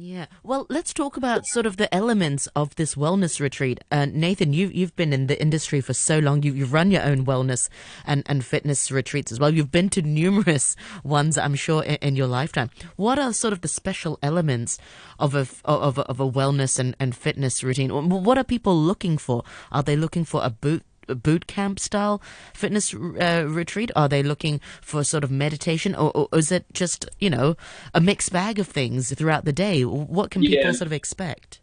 Yeah. 0.00 0.26
Well, 0.44 0.66
let's 0.70 0.94
talk 0.94 1.16
about 1.16 1.44
sort 1.46 1.66
of 1.66 1.76
the 1.76 1.92
elements 1.92 2.46
of 2.54 2.72
this 2.76 2.94
wellness 2.94 3.40
retreat. 3.40 3.80
Uh, 3.90 4.06
Nathan, 4.08 4.52
you, 4.52 4.68
you've 4.68 4.94
been 4.94 5.12
in 5.12 5.26
the 5.26 5.40
industry 5.40 5.80
for 5.80 5.92
so 5.92 6.20
long. 6.20 6.44
You, 6.44 6.54
you've 6.54 6.72
run 6.72 6.92
your 6.92 7.02
own 7.02 7.26
wellness 7.26 7.68
and, 8.06 8.22
and 8.26 8.44
fitness 8.44 8.92
retreats 8.92 9.32
as 9.32 9.40
well. 9.40 9.52
You've 9.52 9.72
been 9.72 9.88
to 9.90 10.02
numerous 10.02 10.76
ones, 11.02 11.36
I'm 11.36 11.56
sure, 11.56 11.82
in, 11.82 11.96
in 11.96 12.16
your 12.16 12.28
lifetime. 12.28 12.70
What 12.94 13.18
are 13.18 13.32
sort 13.32 13.52
of 13.52 13.62
the 13.62 13.68
special 13.68 14.20
elements 14.22 14.78
of 15.18 15.34
a, 15.34 15.48
of 15.64 15.98
of 15.98 16.20
a 16.20 16.30
wellness 16.30 16.78
and, 16.78 16.94
and 17.00 17.16
fitness 17.16 17.64
routine? 17.64 17.90
What 18.08 18.38
are 18.38 18.44
people 18.44 18.76
looking 18.76 19.18
for? 19.18 19.42
Are 19.72 19.82
they 19.82 19.96
looking 19.96 20.24
for 20.24 20.44
a 20.44 20.50
boot 20.50 20.84
boot 21.14 21.46
camp 21.46 21.78
style 21.78 22.20
fitness 22.54 22.94
uh, 22.94 23.46
retreat? 23.48 23.90
Are 23.96 24.08
they 24.08 24.22
looking 24.22 24.60
for 24.80 25.04
sort 25.04 25.24
of 25.24 25.30
meditation, 25.30 25.94
or, 25.94 26.10
or, 26.14 26.28
is 26.32 26.52
it 26.52 26.66
just 26.72 27.08
you 27.18 27.30
know 27.30 27.56
a 27.94 28.00
mixed 28.00 28.32
bag 28.32 28.58
of 28.58 28.66
things 28.66 29.12
throughout 29.14 29.44
the 29.44 29.52
day? 29.52 29.84
What 29.84 30.30
can 30.30 30.42
people 30.42 30.58
yeah. 30.64 30.72
sort 30.72 30.86
of 30.86 30.92
expect? 30.92 31.60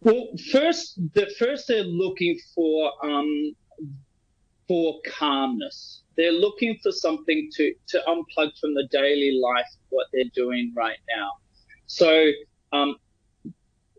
Well, 0.00 0.28
first, 0.52 1.00
the 1.14 1.28
first 1.38 1.66
they're 1.68 1.82
looking 1.82 2.38
for 2.54 2.92
um, 3.04 3.54
for 4.68 5.00
calmness. 5.06 6.02
They're 6.16 6.32
looking 6.32 6.78
for 6.82 6.92
something 6.92 7.50
to 7.54 7.74
to 7.88 8.02
unplug 8.06 8.50
from 8.60 8.74
the 8.74 8.86
daily 8.90 9.40
life 9.42 9.66
what 9.90 10.06
they're 10.12 10.30
doing 10.34 10.72
right 10.76 10.98
now. 11.16 11.30
So 11.86 12.30
um, 12.72 12.96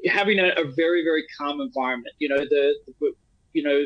having 0.05 0.39
a, 0.39 0.49
a, 0.49 0.71
very 0.75 1.03
very 1.03 1.25
calm 1.37 1.59
environment. 1.59 2.13
You 2.19 2.29
know, 2.29 2.37
the, 2.37 2.75
the 2.99 3.11
you 3.53 3.63
know, 3.63 3.85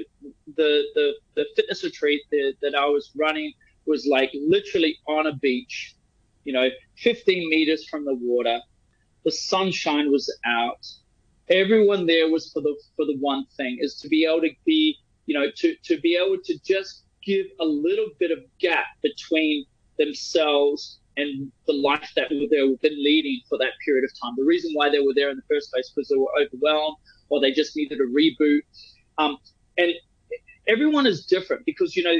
the 0.55 0.83
the 0.95 1.13
the 1.35 1.45
fitness 1.55 1.83
retreat 1.83 2.21
that, 2.31 2.53
that 2.61 2.75
I 2.75 2.85
was 2.85 3.11
running 3.15 3.53
was 3.85 4.07
like 4.09 4.31
literally 4.33 4.97
on 5.07 5.27
a 5.27 5.33
beach, 5.35 5.95
you 6.43 6.53
know, 6.53 6.69
15 6.97 7.49
meters 7.49 7.87
from 7.89 8.05
the 8.05 8.15
water. 8.15 8.59
The 9.25 9.31
sunshine 9.31 10.11
was 10.11 10.33
out. 10.45 10.85
Everyone 11.49 12.05
there 12.05 12.29
was 12.29 12.51
for 12.51 12.61
the 12.61 12.75
for 12.95 13.05
the 13.05 13.17
one 13.19 13.45
thing 13.57 13.77
is 13.79 13.95
to 14.01 14.09
be 14.09 14.25
able 14.25 14.41
to 14.41 14.51
be, 14.65 14.97
you 15.25 15.37
know, 15.37 15.49
to 15.57 15.75
to 15.83 15.99
be 16.01 16.15
able 16.15 16.37
to 16.43 16.59
just 16.65 17.03
give 17.25 17.45
a 17.59 17.65
little 17.65 18.09
bit 18.19 18.31
of 18.31 18.39
gap 18.59 18.85
between 19.01 19.65
themselves 19.97 20.99
and 21.15 21.51
the 21.67 21.73
life 21.73 22.11
that 22.15 22.29
they've 22.29 22.81
been 22.81 23.03
leading 23.03 23.39
for 23.47 23.57
that 23.59 23.73
period 23.85 24.03
of 24.03 24.11
time. 24.19 24.33
The 24.35 24.43
reason 24.43 24.71
why 24.73 24.89
they 24.89 24.99
were 24.99 25.13
there 25.13 25.29
in 25.29 25.37
the 25.37 25.43
first 25.49 25.71
place 25.71 25.91
was 25.95 26.07
they 26.07 26.17
were 26.17 26.31
overwhelmed 26.41 26.97
or 27.29 27.39
they 27.39 27.51
just 27.51 27.75
needed 27.75 27.99
a 27.99 28.05
reboot 28.05 28.61
Um, 29.17 29.37
and 29.77 29.93
everyone 30.67 31.05
is 31.05 31.25
different 31.25 31.65
because, 31.65 31.95
you 31.95 32.03
know, 32.03 32.17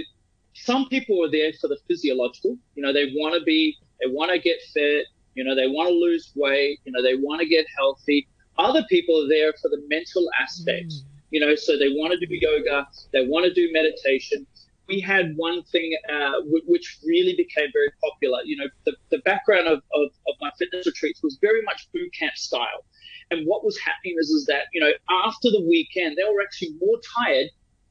some 0.54 0.88
people 0.90 1.24
are 1.24 1.32
there 1.32 1.52
for 1.60 1.68
the 1.68 1.78
physiological. 1.88 2.58
You 2.76 2.84
know, 2.84 2.94
they 2.94 3.14
want 3.16 3.36
to 3.36 3.44
be, 3.44 3.78
they 4.02 4.08
want 4.08 4.32
to 4.32 4.40
get 4.40 4.58
fit. 4.74 5.08
You 5.36 5.44
know, 5.44 5.56
they 5.56 5.68
want 5.68 5.90
to 5.90 5.96
lose 5.96 6.32
weight. 6.36 6.80
You 6.86 6.92
know, 6.92 7.02
they 7.02 7.16
want 7.16 7.42
to 7.42 7.48
get 7.48 7.66
healthy. 7.76 8.28
Other 8.58 8.84
people 8.90 9.24
are 9.24 9.28
there 9.28 9.52
for 9.62 9.70
the 9.70 9.82
mental 9.88 10.30
aspects. 10.40 11.02
Mm. 11.02 11.10
You 11.32 11.40
know, 11.40 11.56
so 11.56 11.80
they 11.80 11.90
want 11.90 12.14
to 12.14 12.24
do 12.24 12.28
yoga, 12.30 12.88
they 13.12 13.26
want 13.26 13.46
to 13.46 13.54
do 13.54 13.68
meditation. 13.74 14.46
We 14.88 15.00
had 15.00 15.36
one 15.36 15.64
thing 15.64 15.98
uh, 16.08 16.34
w- 16.42 16.62
which 16.68 17.00
really 17.04 17.36
became 17.36 17.70
very 17.74 17.92
popular. 18.04 18.40
You 18.46 18.58
know, 18.58 18.66
the, 18.86 18.96
the 19.10 19.18
background 19.20 19.68
of, 19.68 19.80
of, 19.96 20.10
of 20.28 20.36
my 20.42 20.52
fitness 20.60 20.86
retreats 20.86 21.24
was 21.24 21.40
very 21.42 21.64
much 21.64 21.88
boot 21.92 22.14
camp 22.14 22.36
style. 22.36 22.86
And 23.32 23.48
what 23.48 23.66
was 23.66 23.80
happening 23.80 24.18
is, 24.20 24.30
is 24.30 24.46
that, 24.46 24.66
you 24.74 24.82
know, 24.82 24.92
after 25.34 25.50
the 25.52 25.66
weekend, 25.68 26.18
they 26.18 26.24
were 26.24 26.42
actually 26.42 26.76
more 26.80 26.98
tired 27.18 27.48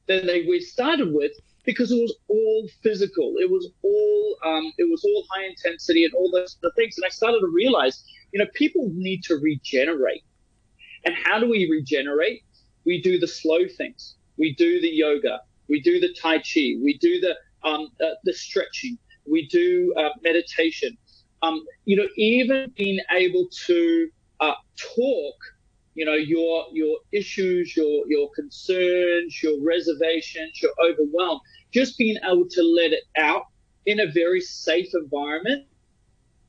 than 0.07 0.27
they 0.27 0.45
we 0.47 0.59
started 0.59 1.13
with 1.13 1.31
because 1.65 1.91
it 1.91 1.95
was 2.01 2.15
all 2.27 2.67
physical. 2.81 3.35
It 3.37 3.49
was 3.49 3.69
all 3.83 4.37
um, 4.45 4.71
it 4.77 4.89
was 4.89 5.03
all 5.03 5.25
high 5.31 5.45
intensity 5.45 6.05
and 6.05 6.13
all 6.13 6.31
those 6.31 6.57
the 6.61 6.71
things. 6.75 6.97
And 6.97 7.05
I 7.05 7.09
started 7.09 7.39
to 7.39 7.51
realize, 7.53 8.03
you 8.31 8.39
know, 8.39 8.47
people 8.53 8.89
need 8.93 9.23
to 9.25 9.35
regenerate. 9.35 10.23
And 11.05 11.15
how 11.23 11.39
do 11.39 11.49
we 11.49 11.69
regenerate? 11.69 12.43
We 12.85 13.01
do 13.01 13.19
the 13.19 13.27
slow 13.27 13.67
things. 13.77 14.15
We 14.37 14.55
do 14.55 14.81
the 14.81 14.89
yoga. 14.89 15.39
We 15.69 15.81
do 15.81 15.99
the 15.99 16.13
tai 16.21 16.37
chi. 16.39 16.75
We 16.83 16.97
do 17.01 17.19
the 17.19 17.35
um, 17.67 17.87
uh, 18.01 18.15
the 18.23 18.33
stretching. 18.33 18.97
We 19.25 19.47
do 19.47 19.93
uh, 19.97 20.09
meditation. 20.21 20.97
Um, 21.41 21.65
you 21.85 21.97
know, 21.97 22.07
even 22.17 22.71
being 22.75 22.99
able 23.11 23.47
to 23.67 24.09
uh, 24.39 24.53
talk 24.95 25.35
you 25.95 26.05
know 26.05 26.13
your 26.13 26.65
your 26.71 26.97
issues 27.11 27.75
your 27.75 28.05
your 28.07 28.29
concerns 28.35 29.41
your 29.41 29.61
reservations 29.63 30.61
your 30.61 30.71
overwhelm. 30.83 31.39
Just 31.71 31.97
being 31.97 32.17
able 32.23 32.47
to 32.49 32.61
let 32.63 32.91
it 32.91 33.03
out 33.17 33.43
in 33.85 33.99
a 33.99 34.11
very 34.11 34.41
safe 34.41 34.89
environment 34.93 35.65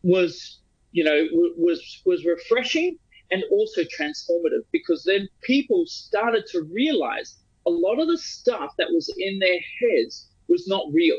was 0.03 0.61
you 0.93 1.05
know 1.05 1.27
was 1.57 2.03
was 2.05 2.25
refreshing 2.25 2.99
and 3.31 3.43
also 3.51 3.83
transformative 3.83 4.63
because 4.71 5.03
then 5.05 5.29
people 5.43 5.85
started 5.87 6.45
to 6.47 6.63
realize 6.73 7.39
a 7.67 7.71
lot 7.71 7.99
of 7.99 8.09
the 8.09 8.19
stuff 8.19 8.73
that 8.77 8.89
was 8.91 9.13
in 9.17 9.39
their 9.39 9.59
heads 9.81 10.29
was 10.49 10.69
not 10.69 10.85
real. 10.93 11.19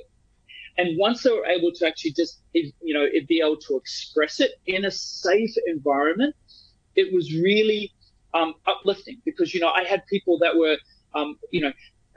And 0.77 0.97
once 0.99 1.23
they 1.23 1.31
were 1.31 1.45
able 1.45 1.71
to 1.73 1.87
actually 1.87 2.11
just 2.11 2.41
you 2.53 2.93
know 2.93 3.07
be 3.27 3.41
able 3.41 3.57
to 3.57 3.77
express 3.77 4.39
it 4.39 4.51
in 4.65 4.85
a 4.85 4.91
safe 4.91 5.55
environment 5.67 6.35
it 6.95 7.13
was 7.13 7.33
really 7.33 7.91
um, 8.35 8.53
uplifting 8.67 9.21
because 9.25 9.53
you 9.53 9.59
know 9.59 9.69
I 9.69 9.83
had 9.83 10.05
people 10.07 10.37
that 10.39 10.55
were 10.55 10.77
um, 11.15 11.37
you 11.51 11.61
know 11.61 11.71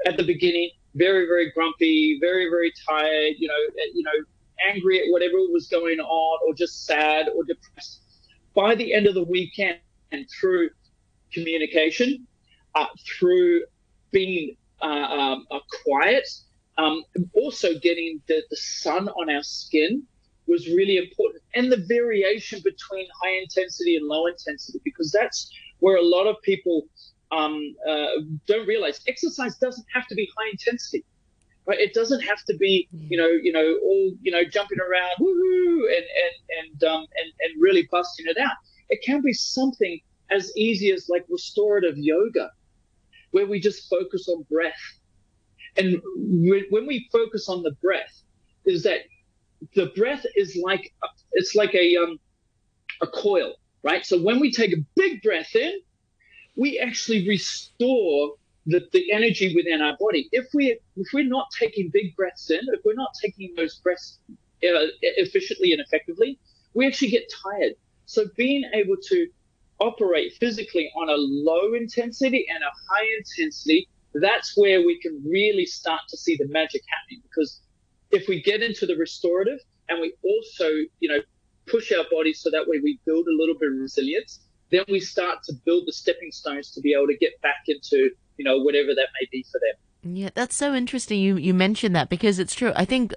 at 0.07 0.17
the 0.17 0.25
beginning 0.25 0.71
very 0.95 1.27
very 1.27 1.51
grumpy, 1.53 2.19
very 2.21 2.49
very 2.51 2.73
tired, 2.89 3.35
you 3.39 3.49
know 3.49 3.63
eh, 3.83 3.91
you 3.95 4.03
know 4.03 4.25
angry 4.69 4.99
at 4.99 5.05
whatever 5.11 5.37
was 5.53 5.69
going 5.69 6.01
on 6.01 6.39
or 6.47 6.55
just 6.55 6.85
sad 6.85 7.29
or 7.35 7.45
depressed. 7.45 8.01
By 8.55 8.75
the 8.75 8.93
end 8.93 9.07
of 9.07 9.15
the 9.15 9.23
weekend, 9.23 9.79
and 10.11 10.27
through 10.41 10.71
communication, 11.33 12.27
uh, 12.75 12.87
through 13.07 13.63
being 14.11 14.57
uh, 14.81 14.85
um, 14.85 15.47
quiet, 15.85 16.27
um, 16.79 17.05
also 17.35 17.79
getting 17.79 18.21
the, 18.27 18.43
the 18.51 18.57
sun 18.57 19.09
on 19.11 19.31
our 19.31 19.43
skin 19.43 20.03
was 20.47 20.67
really 20.69 20.97
important, 20.97 21.43
and 21.55 21.71
the 21.71 21.85
variation 21.89 22.61
between 22.65 23.07
high 23.23 23.37
intensity 23.43 23.97
and 23.97 24.07
low 24.07 24.27
intensity 24.27 24.81
because 24.83 25.13
that's 25.13 25.51
where 25.81 25.97
a 25.97 26.03
lot 26.03 26.27
of 26.27 26.37
people 26.43 26.87
um, 27.31 27.75
uh, 27.89 28.07
don't 28.47 28.67
realize 28.67 29.01
exercise 29.07 29.57
doesn't 29.57 29.87
have 29.93 30.07
to 30.09 30.15
be 30.15 30.29
high 30.37 30.51
intensity. 30.51 31.05
Right? 31.67 31.79
It 31.79 31.93
doesn't 31.93 32.21
have 32.21 32.43
to 32.45 32.57
be, 32.57 32.89
you 32.93 33.19
know, 33.19 33.29
you 33.29 33.53
know, 33.53 33.79
all 33.83 34.13
you 34.23 34.33
know, 34.33 34.43
jumping 34.43 34.79
around, 34.81 35.11
woohoo, 35.21 35.81
and 35.97 36.05
and 36.25 36.81
and 36.81 36.85
um, 36.85 37.01
and 37.01 37.33
and 37.41 37.63
really 37.63 37.87
busting 37.91 38.27
it 38.27 38.39
out. 38.39 38.57
It 38.89 39.03
can 39.05 39.21
be 39.21 39.35
something 39.35 40.01
as 40.31 40.51
easy 40.57 40.93
as 40.93 41.09
like 41.11 41.25
restorative 41.29 41.99
yoga, 41.99 42.51
where 43.33 43.47
we 43.47 43.61
just 43.61 43.89
focus 43.91 44.29
on 44.29 44.47
breath. 44.51 44.73
And 45.77 46.01
when 46.17 46.87
we 46.87 47.07
focus 47.13 47.51
on 47.51 47.63
the 47.63 47.73
breath, 47.83 48.23
is 48.65 48.83
that 48.85 49.01
the 49.75 49.87
breath 49.95 50.25
is 50.37 50.59
like 50.63 50.95
it's 51.33 51.55
like 51.55 51.75
a 51.75 51.97
um, 51.97 52.19
a 53.03 53.07
coil 53.07 53.55
right? 53.83 54.05
So 54.05 54.21
when 54.21 54.41
we 54.41 54.53
take 54.53 54.73
a 54.73 54.85
big 54.97 55.23
breath 55.23 55.55
in, 55.55 55.81
we 56.57 56.79
actually 56.79 57.27
restore 57.29 58.35
the, 58.67 58.87
the 58.93 59.13
energy 59.13 59.55
within 59.55 59.81
our 59.81 59.97
body. 59.99 60.29
If 60.33 60.47
we 60.53 60.79
if 60.97 61.09
we're 61.15 61.25
not 61.25 61.47
taking 61.59 61.91
big 61.93 62.15
breaths 62.17 62.51
in, 62.51 62.61
if 62.73 62.81
we're 62.85 62.95
not 62.95 63.11
taking 63.23 63.55
those 63.57 63.77
breaths 63.77 64.19
uh, 64.31 64.91
efficiently 65.03 65.73
and 65.73 65.81
effectively, 65.81 66.39
we 66.75 66.87
actually 66.87 67.11
get 67.11 67.33
tired. 67.43 67.75
So 68.07 68.27
being 68.37 68.65
able 68.75 68.97
to 69.09 69.29
operate 69.81 70.35
physically 70.41 70.91
on 70.97 71.09
a 71.09 71.17
low 71.17 71.75
intensity 71.75 72.47
and 72.53 72.63
a 72.63 72.73
high 72.91 73.07
intensity, 73.19 73.89
that's 74.15 74.57
where 74.57 74.81
we 74.85 75.01
can 75.01 75.23
really 75.25 75.67
start 75.67 76.01
to 76.09 76.17
see 76.17 76.37
the 76.37 76.49
magic 76.49 76.83
happening. 76.89 77.23
Because 77.23 77.61
if 78.11 78.29
we 78.29 78.43
get 78.43 78.63
into 78.63 78.87
the 78.87 78.97
restorative 78.97 79.61
and 79.89 80.01
we 80.01 80.13
also, 80.23 80.69
you 81.01 81.09
know, 81.09 81.21
push 81.71 81.93
our 81.93 82.05
bodies 82.11 82.41
so 82.41 82.51
that 82.51 82.67
way 82.67 82.81
we 82.83 82.99
build 83.05 83.27
a 83.27 83.37
little 83.37 83.55
bit 83.59 83.73
of 83.73 83.79
resilience. 83.79 84.41
Then 84.71 84.85
we 84.89 85.01
start 85.01 85.43
to 85.45 85.55
build 85.65 85.87
the 85.87 85.93
stepping 85.93 86.31
stones 86.31 86.71
to 86.73 86.81
be 86.81 86.93
able 86.93 87.07
to 87.07 87.17
get 87.17 87.41
back 87.41 87.65
into, 87.69 88.11
you 88.37 88.45
know, 88.45 88.59
whatever 88.59 88.95
that 88.95 89.09
may 89.21 89.27
be 89.33 89.45
for 89.51 89.59
them. 89.61 89.79
Yeah, 90.05 90.31
that's 90.33 90.55
so 90.55 90.75
interesting. 90.75 91.21
You 91.21 91.37
you 91.37 91.53
mentioned 91.53 91.97
that 91.97 92.09
because 92.09 92.39
it's 92.39 92.55
true. 92.55 92.73
I 92.77 92.85
think 92.85 93.15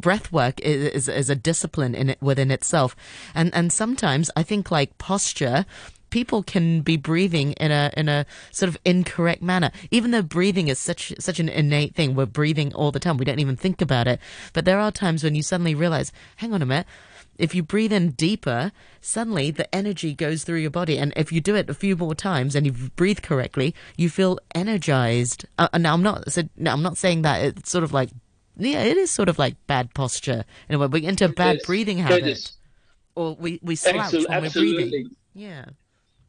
breath 0.00 0.32
work 0.32 0.60
is, 0.60 0.92
is, 0.92 1.08
is 1.08 1.30
a 1.30 1.36
discipline 1.36 1.94
in 1.94 2.10
it 2.10 2.20
within 2.20 2.50
itself, 2.50 2.96
and 3.34 3.54
and 3.54 3.72
sometimes 3.72 4.30
I 4.34 4.42
think 4.42 4.70
like 4.70 4.98
posture 4.98 5.66
people 6.10 6.42
can 6.42 6.80
be 6.80 6.96
breathing 6.96 7.52
in 7.52 7.70
a 7.70 7.92
in 7.96 8.08
a 8.08 8.26
sort 8.50 8.68
of 8.68 8.78
incorrect 8.84 9.42
manner. 9.42 9.70
Even 9.90 10.10
though 10.10 10.22
breathing 10.22 10.68
is 10.68 10.78
such 10.78 11.12
such 11.18 11.38
an 11.38 11.48
innate 11.48 11.94
thing, 11.94 12.14
we're 12.14 12.26
breathing 12.26 12.74
all 12.74 12.90
the 12.90 13.00
time. 13.00 13.18
We 13.18 13.24
don't 13.24 13.38
even 13.38 13.56
think 13.56 13.80
about 13.80 14.08
it. 14.08 14.20
But 14.52 14.64
there 14.64 14.80
are 14.80 14.90
times 14.90 15.22
when 15.22 15.34
you 15.34 15.42
suddenly 15.42 15.74
realize, 15.74 16.12
hang 16.36 16.52
on 16.52 16.62
a 16.62 16.66
minute, 16.66 16.86
if 17.38 17.54
you 17.54 17.62
breathe 17.62 17.92
in 17.92 18.10
deeper, 18.10 18.72
suddenly 19.00 19.50
the 19.50 19.72
energy 19.74 20.14
goes 20.14 20.44
through 20.44 20.58
your 20.58 20.70
body. 20.70 20.98
And 20.98 21.12
if 21.16 21.32
you 21.32 21.40
do 21.40 21.54
it 21.54 21.70
a 21.70 21.74
few 21.74 21.96
more 21.96 22.14
times 22.14 22.54
and 22.54 22.66
you 22.66 22.72
breathe 22.72 23.22
correctly, 23.22 23.74
you 23.96 24.08
feel 24.08 24.38
energized. 24.54 25.46
Uh, 25.58 25.68
now, 25.78 25.94
I'm 25.94 26.02
not, 26.02 26.30
so, 26.32 26.42
now, 26.56 26.72
I'm 26.72 26.82
not 26.82 26.96
saying 26.96 27.22
that 27.22 27.42
it's 27.42 27.70
sort 27.70 27.84
of 27.84 27.92
like, 27.92 28.10
yeah, 28.56 28.82
it 28.82 28.96
is 28.96 29.10
sort 29.10 29.28
of 29.28 29.38
like 29.38 29.54
bad 29.66 29.92
posture 29.94 30.44
in 30.68 30.74
a 30.74 30.78
way. 30.78 30.86
We 30.86 31.00
get 31.02 31.10
into 31.10 31.28
bad 31.28 31.60
breathing 31.64 31.98
habits. 31.98 32.56
Or 33.14 33.34
we, 33.34 33.60
we 33.62 33.76
slouch 33.76 34.12
Absol- 34.12 34.28
when 34.28 34.42
we're 34.42 34.50
breathing. 34.50 35.10
Yeah. 35.34 35.66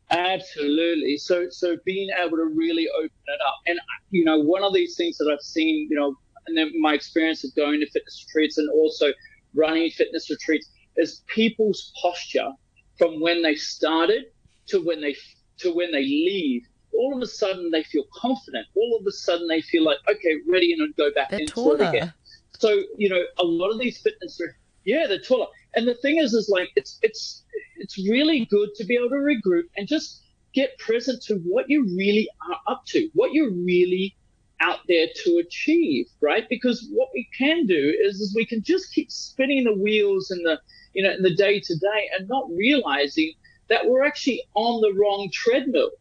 Absolutely. 0.09 1.17
So, 1.17 1.47
so 1.49 1.77
being 1.85 2.09
able 2.17 2.37
to 2.37 2.45
really 2.45 2.87
open 2.97 3.09
it 3.27 3.41
up, 3.45 3.55
and 3.65 3.79
you 4.09 4.23
know, 4.23 4.39
one 4.39 4.63
of 4.63 4.73
these 4.73 4.95
things 4.95 5.17
that 5.17 5.29
I've 5.29 5.41
seen, 5.41 5.87
you 5.89 5.97
know, 5.97 6.15
in 6.47 6.81
my 6.81 6.93
experience 6.93 7.43
of 7.43 7.53
going 7.55 7.81
to 7.81 7.85
fitness 7.87 8.25
retreats 8.25 8.57
and 8.57 8.69
also 8.71 9.11
running 9.53 9.89
fitness 9.91 10.29
retreats, 10.29 10.69
is 10.97 11.23
people's 11.27 11.91
posture 12.01 12.51
from 12.97 13.21
when 13.21 13.41
they 13.41 13.55
started 13.55 14.25
to 14.67 14.79
when 14.79 15.01
they 15.01 15.15
to 15.59 15.73
when 15.73 15.91
they 15.91 16.03
leave. 16.03 16.63
All 16.93 17.15
of 17.15 17.21
a 17.21 17.27
sudden, 17.27 17.69
they 17.69 17.83
feel 17.83 18.05
confident. 18.13 18.65
All 18.75 18.97
of 18.99 19.05
a 19.05 19.11
sudden, 19.11 19.47
they 19.47 19.61
feel 19.61 19.83
like 19.83 19.97
okay, 20.09 20.37
ready 20.49 20.73
and 20.73 20.95
go 20.95 21.11
back 21.11 21.29
they're 21.29 21.39
into 21.39 21.53
taller. 21.53 21.83
it 21.83 21.89
again. 21.89 22.13
So 22.59 22.81
you 22.97 23.09
know, 23.09 23.23
a 23.39 23.43
lot 23.43 23.69
of 23.69 23.79
these 23.79 23.99
fitness, 23.99 24.41
yeah, 24.83 25.05
they're 25.07 25.19
taller. 25.19 25.47
And 25.75 25.87
the 25.87 25.95
thing 25.95 26.17
is, 26.17 26.33
is 26.33 26.49
like 26.49 26.69
it's 26.75 26.97
it's 27.03 27.43
it's 27.77 27.97
really 28.09 28.45
good 28.45 28.69
to 28.75 28.85
be 28.85 28.95
able 28.95 29.09
to 29.09 29.15
regroup 29.15 29.63
and 29.75 29.87
just 29.87 30.23
get 30.53 30.77
present 30.79 31.21
to 31.21 31.35
what 31.45 31.69
you 31.69 31.83
really 31.95 32.27
are 32.49 32.73
up 32.73 32.83
to, 32.87 33.09
what 33.13 33.31
you're 33.31 33.51
really 33.51 34.15
out 34.59 34.79
there 34.87 35.07
to 35.23 35.37
achieve, 35.37 36.07
right? 36.21 36.47
Because 36.49 36.87
what 36.91 37.09
we 37.13 37.27
can 37.37 37.67
do 37.67 37.93
is, 38.01 38.19
is 38.19 38.33
we 38.35 38.45
can 38.45 38.63
just 38.63 38.91
keep 38.93 39.11
spinning 39.11 39.65
the 39.65 39.73
wheels 39.73 40.31
and 40.31 40.43
the 40.45 40.59
you 40.97 41.03
know, 41.03 41.11
in 41.11 41.21
the 41.21 41.35
day 41.35 41.59
to 41.59 41.75
day 41.75 42.09
and 42.17 42.27
not 42.27 42.49
realizing 42.49 43.31
that 43.69 43.87
we're 43.87 44.03
actually 44.03 44.41
on 44.55 44.81
the 44.81 44.99
wrong 44.99 45.29
treadmill. 45.31 45.91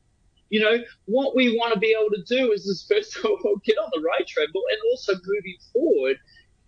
You 0.48 0.60
know, 0.60 0.78
what 1.04 1.36
we 1.36 1.54
want 1.54 1.74
to 1.74 1.78
be 1.78 1.94
able 1.94 2.10
to 2.16 2.22
do 2.24 2.50
is, 2.52 2.64
is 2.64 2.86
first 2.90 3.14
of 3.18 3.26
all, 3.26 3.56
get 3.64 3.76
on 3.76 3.90
the 3.92 4.00
right 4.00 4.26
treadmill 4.26 4.62
and 4.70 4.78
also 4.90 5.12
moving 5.12 5.56
forward 5.72 6.16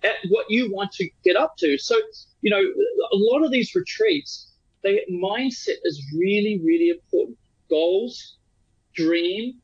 at 0.05 0.17
what 0.29 0.45
you 0.51 0.71
want 0.71 0.93
to 0.93 1.09
get 1.25 1.37
up 1.37 1.57
to. 1.59 1.79
So, 1.79 1.97
you 2.43 2.51
know, 2.51 2.61
a 2.61 3.17
lot 3.17 3.45
of 3.45 3.51
these 3.51 3.75
retreats, 3.75 4.53
they 4.83 5.07
mindset 5.11 5.79
is 5.85 6.05
really, 6.15 6.61
really 6.63 6.91
important. 6.91 7.39
Goals, 7.71 8.37
dream, 8.95 9.55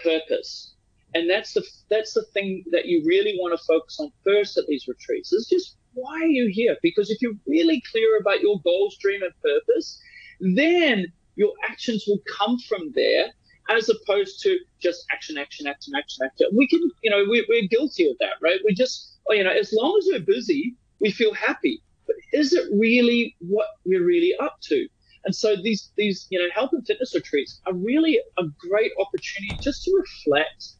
purpose. 0.00 0.74
And 1.14 1.28
that's 1.28 1.54
the 1.54 1.64
that's 1.90 2.14
the 2.14 2.22
thing 2.34 2.64
that 2.70 2.86
you 2.86 3.02
really 3.04 3.36
want 3.40 3.58
to 3.58 3.64
focus 3.66 3.98
on 3.98 4.12
first 4.24 4.56
at 4.56 4.66
these 4.68 4.86
retreats. 4.86 5.32
Is 5.32 5.48
just 5.48 5.76
why 5.94 6.20
are 6.20 6.26
you 6.26 6.48
here? 6.52 6.76
Because 6.82 7.10
if 7.10 7.20
you're 7.20 7.36
really 7.46 7.82
clear 7.90 8.18
about 8.18 8.40
your 8.40 8.60
goals, 8.62 8.96
dream, 8.98 9.22
and 9.22 9.32
purpose, 9.42 10.00
then 10.40 11.12
your 11.36 11.52
actions 11.68 12.04
will 12.06 12.20
come 12.38 12.58
from 12.58 12.92
there. 12.94 13.30
as 13.70 13.88
opposed 13.88 14.42
to 14.42 14.58
just 14.80 15.06
action, 15.12 15.38
action, 15.38 15.66
action, 15.66 15.94
action, 15.96 16.26
action. 16.26 16.46
We 16.52 16.66
can, 16.66 16.80
you 17.02 17.10
know, 17.10 17.24
we, 17.30 17.46
we're 17.48 17.68
guilty 17.68 18.10
of 18.10 18.16
that, 18.18 18.34
right? 18.42 18.58
We 18.64 18.74
just, 18.74 19.16
oh, 19.30 19.34
you 19.34 19.44
know, 19.44 19.50
as 19.50 19.72
long 19.72 19.96
as 19.98 20.08
we're 20.10 20.20
busy, 20.20 20.74
we 21.00 21.10
feel 21.10 21.32
happy. 21.32 21.80
But 22.06 22.16
is 22.32 22.52
it 22.52 22.64
really 22.72 23.36
what 23.38 23.66
we're 23.84 24.04
really 24.04 24.34
up 24.40 24.58
to? 24.62 24.88
And 25.24 25.34
so 25.34 25.54
these 25.56 25.90
these 25.96 26.26
you 26.30 26.38
know 26.38 26.48
health 26.52 26.70
and 26.72 26.84
fitness 26.84 27.14
retreats 27.14 27.60
are 27.66 27.72
really 27.74 28.18
a 28.38 28.44
great 28.58 28.92
opportunity 28.98 29.56
just 29.60 29.84
to 29.84 29.92
reflect 29.96 30.70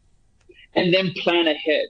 and 0.75 0.93
then 0.93 1.13
plan 1.13 1.47
ahead. 1.47 1.87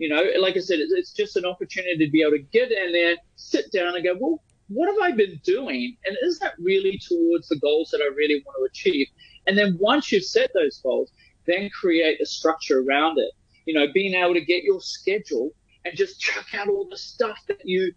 You 0.00 0.08
know, 0.08 0.24
like 0.40 0.56
I 0.56 0.60
said, 0.60 0.78
it's 0.80 1.12
just 1.12 1.36
an 1.36 1.44
opportunity 1.44 2.06
to 2.06 2.10
be 2.10 2.22
able 2.22 2.30
to 2.32 2.38
get 2.38 2.72
in 2.72 2.90
there, 2.90 3.16
sit 3.36 3.70
down, 3.70 3.94
and 3.94 4.02
go, 4.02 4.16
well, 4.18 4.42
what 4.68 4.86
have 4.86 4.96
I 5.02 5.14
been 5.14 5.38
doing? 5.44 5.94
And 6.06 6.16
is 6.22 6.38
that 6.38 6.54
really 6.58 6.98
towards 7.06 7.48
the 7.48 7.58
goals 7.58 7.90
that 7.90 8.00
I 8.00 8.06
really 8.14 8.42
want 8.46 8.56
to 8.60 8.70
achieve? 8.70 9.08
And 9.46 9.58
then 9.58 9.76
once 9.78 10.10
you've 10.10 10.24
set 10.24 10.52
those 10.54 10.78
goals, 10.78 11.12
then 11.46 11.68
create 11.68 12.18
a 12.18 12.24
structure 12.24 12.80
around 12.80 13.18
it. 13.18 13.30
You 13.66 13.74
know, 13.74 13.88
being 13.92 14.14
able 14.14 14.32
to 14.32 14.40
get 14.40 14.64
your 14.64 14.80
schedule 14.80 15.50
and 15.84 15.94
just 15.94 16.18
chuck 16.18 16.46
out 16.54 16.68
all 16.68 16.88
the 16.88 16.96
stuff 16.96 17.36
that 17.48 17.60
you, 17.64 17.92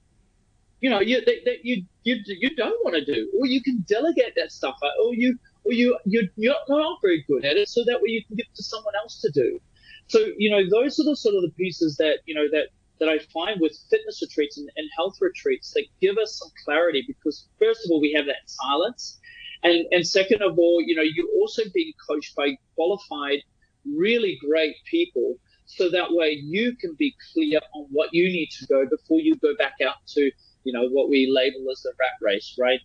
you 0.81 0.89
know, 0.89 0.99
you 0.99 1.23
that, 1.23 1.45
that 1.45 1.63
you 1.63 1.85
you 2.03 2.17
you 2.25 2.53
don't 2.57 2.83
want 2.83 2.95
to 2.97 3.05
do, 3.05 3.31
or 3.39 3.45
you 3.45 3.63
can 3.63 3.85
delegate 3.87 4.33
that 4.35 4.51
stuff, 4.51 4.75
or 5.01 5.13
you 5.13 5.39
or 5.63 5.71
you 5.71 5.97
you 6.03 6.27
you're 6.35 6.53
not 6.67 6.97
very 7.01 7.23
good 7.29 7.45
at 7.45 7.55
it, 7.55 7.69
so 7.69 7.81
that 7.85 8.01
way 8.01 8.09
you 8.09 8.25
can 8.25 8.35
give 8.35 8.47
it 8.51 8.55
to 8.57 8.63
someone 8.63 8.93
else 9.01 9.21
to 9.21 9.31
do. 9.31 9.61
So 10.07 10.19
you 10.37 10.49
know, 10.49 10.63
those 10.69 10.99
are 10.99 11.03
the 11.03 11.15
sort 11.15 11.35
of 11.35 11.41
the 11.41 11.51
pieces 11.51 11.97
that 11.97 12.19
you 12.25 12.35
know 12.35 12.47
that 12.51 12.69
that 12.99 13.09
I 13.09 13.19
find 13.33 13.59
with 13.59 13.77
fitness 13.89 14.21
retreats 14.21 14.57
and, 14.57 14.69
and 14.77 14.87
health 14.95 15.17
retreats 15.19 15.71
that 15.73 15.85
give 15.99 16.17
us 16.17 16.37
some 16.39 16.49
clarity 16.63 17.03
because 17.07 17.47
first 17.59 17.85
of 17.85 17.91
all 17.91 18.01
we 18.01 18.13
have 18.13 18.25
that 18.25 18.45
silence. 18.45 19.19
And 19.63 19.85
and 19.91 20.05
second 20.05 20.41
of 20.41 20.57
all 20.59 20.81
you 20.85 20.95
know 20.95 21.03
you're 21.03 21.31
also 21.39 21.63
being 21.73 21.93
coached 22.07 22.35
by 22.35 22.57
qualified 22.75 23.39
really 23.85 24.37
great 24.45 24.75
people. 24.89 25.35
So 25.65 25.89
that 25.89 26.11
way 26.11 26.39
you 26.43 26.75
can 26.75 26.95
be 26.99 27.15
clear 27.33 27.59
on 27.73 27.87
what 27.89 28.09
you 28.11 28.25
need 28.25 28.49
to 28.59 28.67
go 28.67 28.85
before 28.85 29.21
you 29.21 29.35
go 29.35 29.55
back 29.57 29.75
out 29.85 29.95
to 30.09 30.31
you 30.63 30.73
know 30.73 30.87
what 30.89 31.09
we 31.09 31.31
label 31.33 31.71
as 31.71 31.81
the 31.81 31.93
rat 31.99 32.11
race 32.21 32.55
right? 32.59 32.79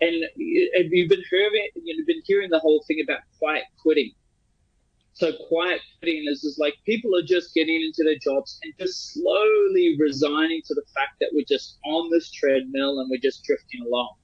And, 0.00 0.24
you've 0.36 1.08
been 1.08 1.22
hearing 1.30 1.68
you've 1.76 2.06
been 2.06 2.22
hearing 2.24 2.50
the 2.50 2.58
whole 2.58 2.84
thing 2.86 3.00
about 3.02 3.20
quiet 3.38 3.64
quitting 3.80 4.12
so 5.14 5.32
quiet 5.48 5.80
quitting 6.00 6.24
is, 6.28 6.42
is 6.42 6.58
like 6.58 6.74
people 6.84 7.16
are 7.16 7.22
just 7.22 7.54
getting 7.54 7.80
into 7.80 8.02
their 8.02 8.18
jobs 8.18 8.58
and 8.62 8.72
just 8.80 9.12
slowly 9.12 9.96
resigning 9.98 10.60
to 10.66 10.74
the 10.74 10.82
fact 10.94 11.14
that 11.20 11.30
we're 11.32 11.46
just 11.48 11.78
on 11.86 12.10
this 12.10 12.30
treadmill 12.32 12.98
and 12.98 13.08
we're 13.10 13.20
just 13.22 13.44
drifting 13.44 13.80
along. 13.86 14.14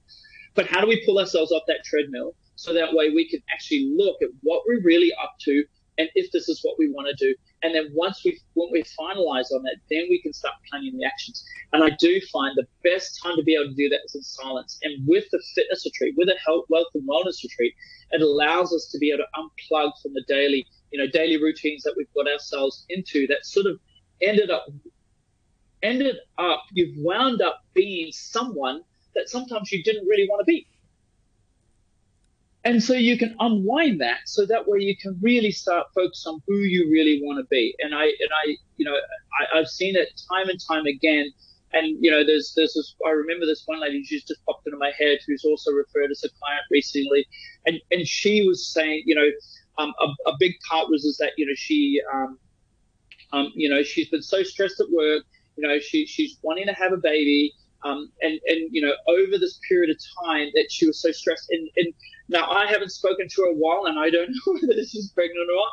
But 0.53 0.67
how 0.67 0.81
do 0.81 0.87
we 0.87 1.03
pull 1.05 1.17
ourselves 1.17 1.51
off 1.53 1.63
that 1.67 1.85
treadmill 1.85 2.35
so 2.55 2.73
that 2.73 2.93
way 2.93 3.09
we 3.09 3.27
can 3.27 3.41
actually 3.53 3.93
look 3.95 4.17
at 4.21 4.29
what 4.41 4.63
we're 4.67 4.81
really 4.81 5.11
up 5.23 5.33
to 5.41 5.63
and 5.97 6.09
if 6.15 6.31
this 6.31 6.49
is 6.49 6.59
what 6.63 6.75
we 6.79 6.89
want 6.89 7.07
to 7.07 7.25
do. 7.25 7.35
And 7.63 7.75
then 7.75 7.91
once 7.93 8.21
we 8.25 8.39
when 8.53 8.69
we 8.71 8.83
finalize 8.99 9.51
on 9.53 9.61
that, 9.63 9.77
then 9.89 10.07
we 10.09 10.21
can 10.21 10.33
start 10.33 10.55
planning 10.69 10.97
the 10.97 11.05
actions. 11.05 11.45
And 11.73 11.83
I 11.83 11.91
do 11.99 12.19
find 12.33 12.55
the 12.55 12.67
best 12.83 13.19
time 13.21 13.35
to 13.35 13.43
be 13.43 13.53
able 13.53 13.69
to 13.69 13.75
do 13.75 13.87
that 13.89 13.99
is 14.05 14.15
in 14.15 14.23
silence. 14.23 14.79
And 14.81 15.07
with 15.07 15.25
the 15.31 15.41
fitness 15.55 15.85
retreat, 15.85 16.15
with 16.17 16.29
a 16.29 16.37
health, 16.43 16.65
wealth 16.69 16.87
and 16.95 17.07
wellness 17.07 17.43
retreat, 17.43 17.73
it 18.11 18.21
allows 18.21 18.73
us 18.73 18.89
to 18.91 18.97
be 18.97 19.11
able 19.11 19.23
to 19.23 19.41
unplug 19.41 19.91
from 20.01 20.13
the 20.13 20.23
daily 20.27 20.65
you 20.91 20.99
know 20.99 21.09
daily 21.11 21.41
routines 21.41 21.83
that 21.83 21.93
we've 21.97 22.13
got 22.15 22.27
ourselves 22.31 22.85
into 22.89 23.27
that 23.27 23.45
sort 23.45 23.65
of 23.65 23.79
ended 24.21 24.49
up 24.49 24.65
ended 25.83 26.17
up 26.37 26.63
you've 26.73 26.95
wound 26.97 27.41
up 27.41 27.61
being 27.73 28.11
someone 28.11 28.81
that 29.15 29.29
sometimes 29.29 29.71
you 29.71 29.83
didn't 29.83 30.07
really 30.07 30.27
want 30.29 30.39
to 30.41 30.45
be. 30.45 30.67
And 32.63 32.81
so 32.81 32.93
you 32.93 33.17
can 33.17 33.35
unwind 33.39 33.99
that 34.01 34.19
so 34.25 34.45
that 34.45 34.67
way 34.67 34.79
you 34.79 34.95
can 34.95 35.17
really 35.21 35.51
start 35.51 35.87
focus 35.95 36.25
on 36.27 36.41
who 36.47 36.57
you 36.57 36.89
really 36.91 37.19
want 37.23 37.39
to 37.39 37.47
be. 37.49 37.75
And 37.79 37.95
i 37.95 38.03
and 38.03 38.29
i 38.45 38.55
you 38.77 38.85
know 38.85 38.95
I, 38.95 39.59
i've 39.59 39.67
seen 39.67 39.95
it 39.95 40.09
time 40.31 40.49
and 40.49 40.59
time 40.67 40.85
again. 40.85 41.31
And 41.73 41.97
you 42.03 42.11
know 42.11 42.23
there's 42.23 42.53
there's 42.55 42.73
this 42.73 42.95
i 43.05 43.09
remember 43.09 43.45
this 43.45 43.63
one 43.65 43.79
lady 43.79 44.05
who's 44.07 44.23
just 44.23 44.45
popped 44.45 44.67
into 44.67 44.77
my 44.77 44.91
head 44.99 45.19
who's 45.25 45.43
also 45.43 45.71
referred 45.71 46.11
as 46.11 46.23
a 46.23 46.29
client 46.39 46.63
recently. 46.69 47.25
And 47.65 47.79
and 47.89 48.07
she 48.07 48.47
was 48.47 48.67
saying 48.67 49.03
you 49.05 49.15
know 49.15 49.29
um, 49.81 49.93
a, 49.99 50.29
a, 50.29 50.33
big 50.39 50.53
part 50.69 50.89
was 50.89 51.03
is 51.05 51.17
that 51.17 51.31
you 51.37 51.45
know 51.45 51.53
she 51.55 52.01
um, 52.13 52.37
um, 53.33 53.51
you 53.55 53.69
know 53.69 53.83
she's 53.83 54.09
been 54.09 54.21
so 54.21 54.43
stressed 54.43 54.79
at 54.79 54.89
work 54.91 55.23
you 55.57 55.67
know 55.67 55.79
she 55.79 56.05
she's 56.05 56.37
wanting 56.41 56.65
to 56.67 56.73
have 56.73 56.93
a 56.93 56.97
baby 56.97 57.53
um, 57.83 58.11
and 58.21 58.39
and 58.47 58.69
you 58.71 58.81
know 58.81 58.93
over 59.07 59.37
this 59.37 59.59
period 59.67 59.89
of 59.89 59.97
time 60.25 60.49
that 60.53 60.67
she 60.69 60.85
was 60.85 61.01
so 61.01 61.11
stressed. 61.11 61.47
And, 61.49 61.69
and 61.77 61.93
now 62.29 62.49
I 62.49 62.67
haven't 62.67 62.91
spoken 62.91 63.27
to 63.27 63.41
her 63.41 63.49
a 63.49 63.55
while 63.55 63.85
and 63.85 63.99
I 63.99 64.09
don't 64.09 64.29
know 64.45 64.53
whether 64.53 64.83
she's 64.85 65.11
pregnant 65.11 65.49
or 65.49 65.55
not 65.55 65.71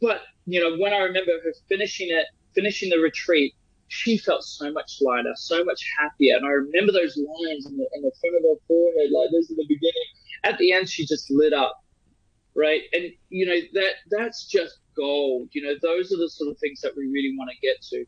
but 0.00 0.20
you 0.46 0.60
know 0.60 0.76
when 0.76 0.92
I 0.92 0.98
remember 0.98 1.32
her 1.42 1.52
finishing 1.68 2.08
it 2.10 2.26
finishing 2.54 2.90
the 2.90 2.98
retreat 2.98 3.54
she 3.88 4.18
felt 4.18 4.44
so 4.44 4.70
much 4.70 4.98
lighter 5.00 5.32
so 5.36 5.64
much 5.64 5.82
happier. 5.98 6.36
And 6.36 6.44
I 6.44 6.50
remember 6.50 6.92
those 6.92 7.16
lines 7.16 7.66
in 7.66 7.76
the, 7.78 7.88
in 7.94 8.02
the 8.02 8.12
front 8.20 8.36
of 8.36 8.42
her 8.42 8.60
forehead 8.66 9.10
like 9.10 9.30
those 9.32 9.50
in 9.50 9.56
the 9.56 9.66
beginning. 9.66 10.08
At 10.44 10.58
the 10.58 10.72
end 10.72 10.88
she 10.88 11.06
just 11.06 11.30
lit 11.30 11.52
up 11.52 11.82
right? 12.54 12.82
And 12.92 13.04
you 13.28 13.46
know 13.46 13.58
that 13.74 13.92
that's 14.10 14.46
just 14.46 14.78
gold. 14.96 15.48
You 15.52 15.62
know, 15.62 15.74
those 15.80 16.12
are 16.12 16.16
the 16.16 16.28
sort 16.28 16.50
of 16.50 16.58
things 16.58 16.80
that 16.82 16.96
we 16.96 17.06
really 17.06 17.34
want 17.36 17.50
to 17.50 17.56
get 17.60 17.80
to. 17.90 18.04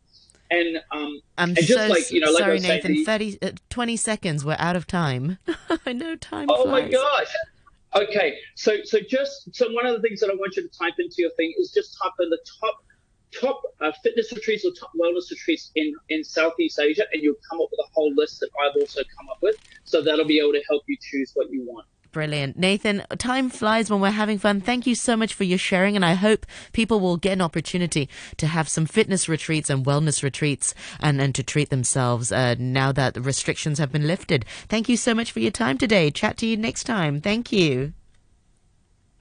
And 0.52 0.78
um, 0.90 1.20
I'm 1.38 1.50
and 1.50 1.56
just 1.58 1.72
so 1.72 1.86
like 1.86 2.10
you 2.10 2.20
know, 2.20 2.30
like 2.30 2.42
sorry, 2.42 2.58
Nathan. 2.60 2.92
the, 2.92 3.04
30, 3.04 3.38
uh, 3.42 3.50
20 3.68 3.96
seconds. 3.96 4.44
We're 4.44 4.56
out 4.58 4.76
of 4.76 4.86
time. 4.86 5.38
I 5.86 5.92
know 5.92 6.16
time. 6.16 6.48
Oh 6.50 6.64
flies. 6.64 6.84
my 6.84 6.90
gosh. 6.90 7.34
Okay, 7.94 8.36
so 8.54 8.76
so 8.84 8.98
just 9.08 9.54
so 9.54 9.70
one 9.72 9.86
of 9.86 9.94
the 9.94 10.00
things 10.00 10.20
that 10.20 10.30
I 10.30 10.34
want 10.34 10.56
you 10.56 10.62
to 10.62 10.78
type 10.78 10.94
into 10.98 11.16
your 11.18 11.30
thing 11.36 11.52
is 11.58 11.72
just 11.72 11.96
type 12.00 12.12
in 12.20 12.30
the 12.30 12.38
top 12.60 12.84
top 13.32 13.62
uh, 13.80 13.92
fitness 14.02 14.32
retreats 14.32 14.64
or 14.64 14.72
top 14.78 14.90
wellness 15.00 15.30
retreats 15.30 15.70
in 15.74 15.92
in 16.08 16.24
Southeast 16.24 16.78
Asia, 16.78 17.04
and 17.12 17.22
you'll 17.22 17.34
come 17.48 17.60
up 17.60 17.68
with 17.70 17.80
a 17.80 17.90
whole 17.92 18.12
list 18.14 18.40
that 18.40 18.50
I've 18.64 18.80
also 18.80 19.02
come 19.16 19.28
up 19.30 19.38
with. 19.42 19.56
So 19.84 20.02
that'll 20.02 20.26
be 20.26 20.38
able 20.38 20.52
to 20.52 20.62
help 20.68 20.82
you 20.86 20.96
choose 21.00 21.32
what 21.34 21.50
you 21.50 21.64
want. 21.66 21.86
Brilliant. 22.12 22.58
Nathan, 22.58 23.04
time 23.18 23.48
flies 23.50 23.88
when 23.88 24.00
we're 24.00 24.10
having 24.10 24.38
fun. 24.38 24.60
Thank 24.60 24.86
you 24.86 24.96
so 24.96 25.16
much 25.16 25.32
for 25.32 25.44
your 25.44 25.58
sharing. 25.58 25.94
And 25.94 26.04
I 26.04 26.14
hope 26.14 26.44
people 26.72 26.98
will 26.98 27.16
get 27.16 27.34
an 27.34 27.40
opportunity 27.40 28.08
to 28.38 28.48
have 28.48 28.68
some 28.68 28.84
fitness 28.86 29.28
retreats 29.28 29.70
and 29.70 29.86
wellness 29.86 30.22
retreats 30.22 30.74
and, 30.98 31.20
and 31.20 31.34
to 31.36 31.44
treat 31.44 31.70
themselves 31.70 32.32
uh, 32.32 32.56
now 32.58 32.90
that 32.92 33.14
the 33.14 33.20
restrictions 33.20 33.78
have 33.78 33.92
been 33.92 34.08
lifted. 34.08 34.44
Thank 34.68 34.88
you 34.88 34.96
so 34.96 35.14
much 35.14 35.30
for 35.30 35.38
your 35.38 35.52
time 35.52 35.78
today. 35.78 36.10
Chat 36.10 36.36
to 36.38 36.46
you 36.46 36.56
next 36.56 36.84
time. 36.84 37.20
Thank 37.20 37.52
you. 37.52 37.92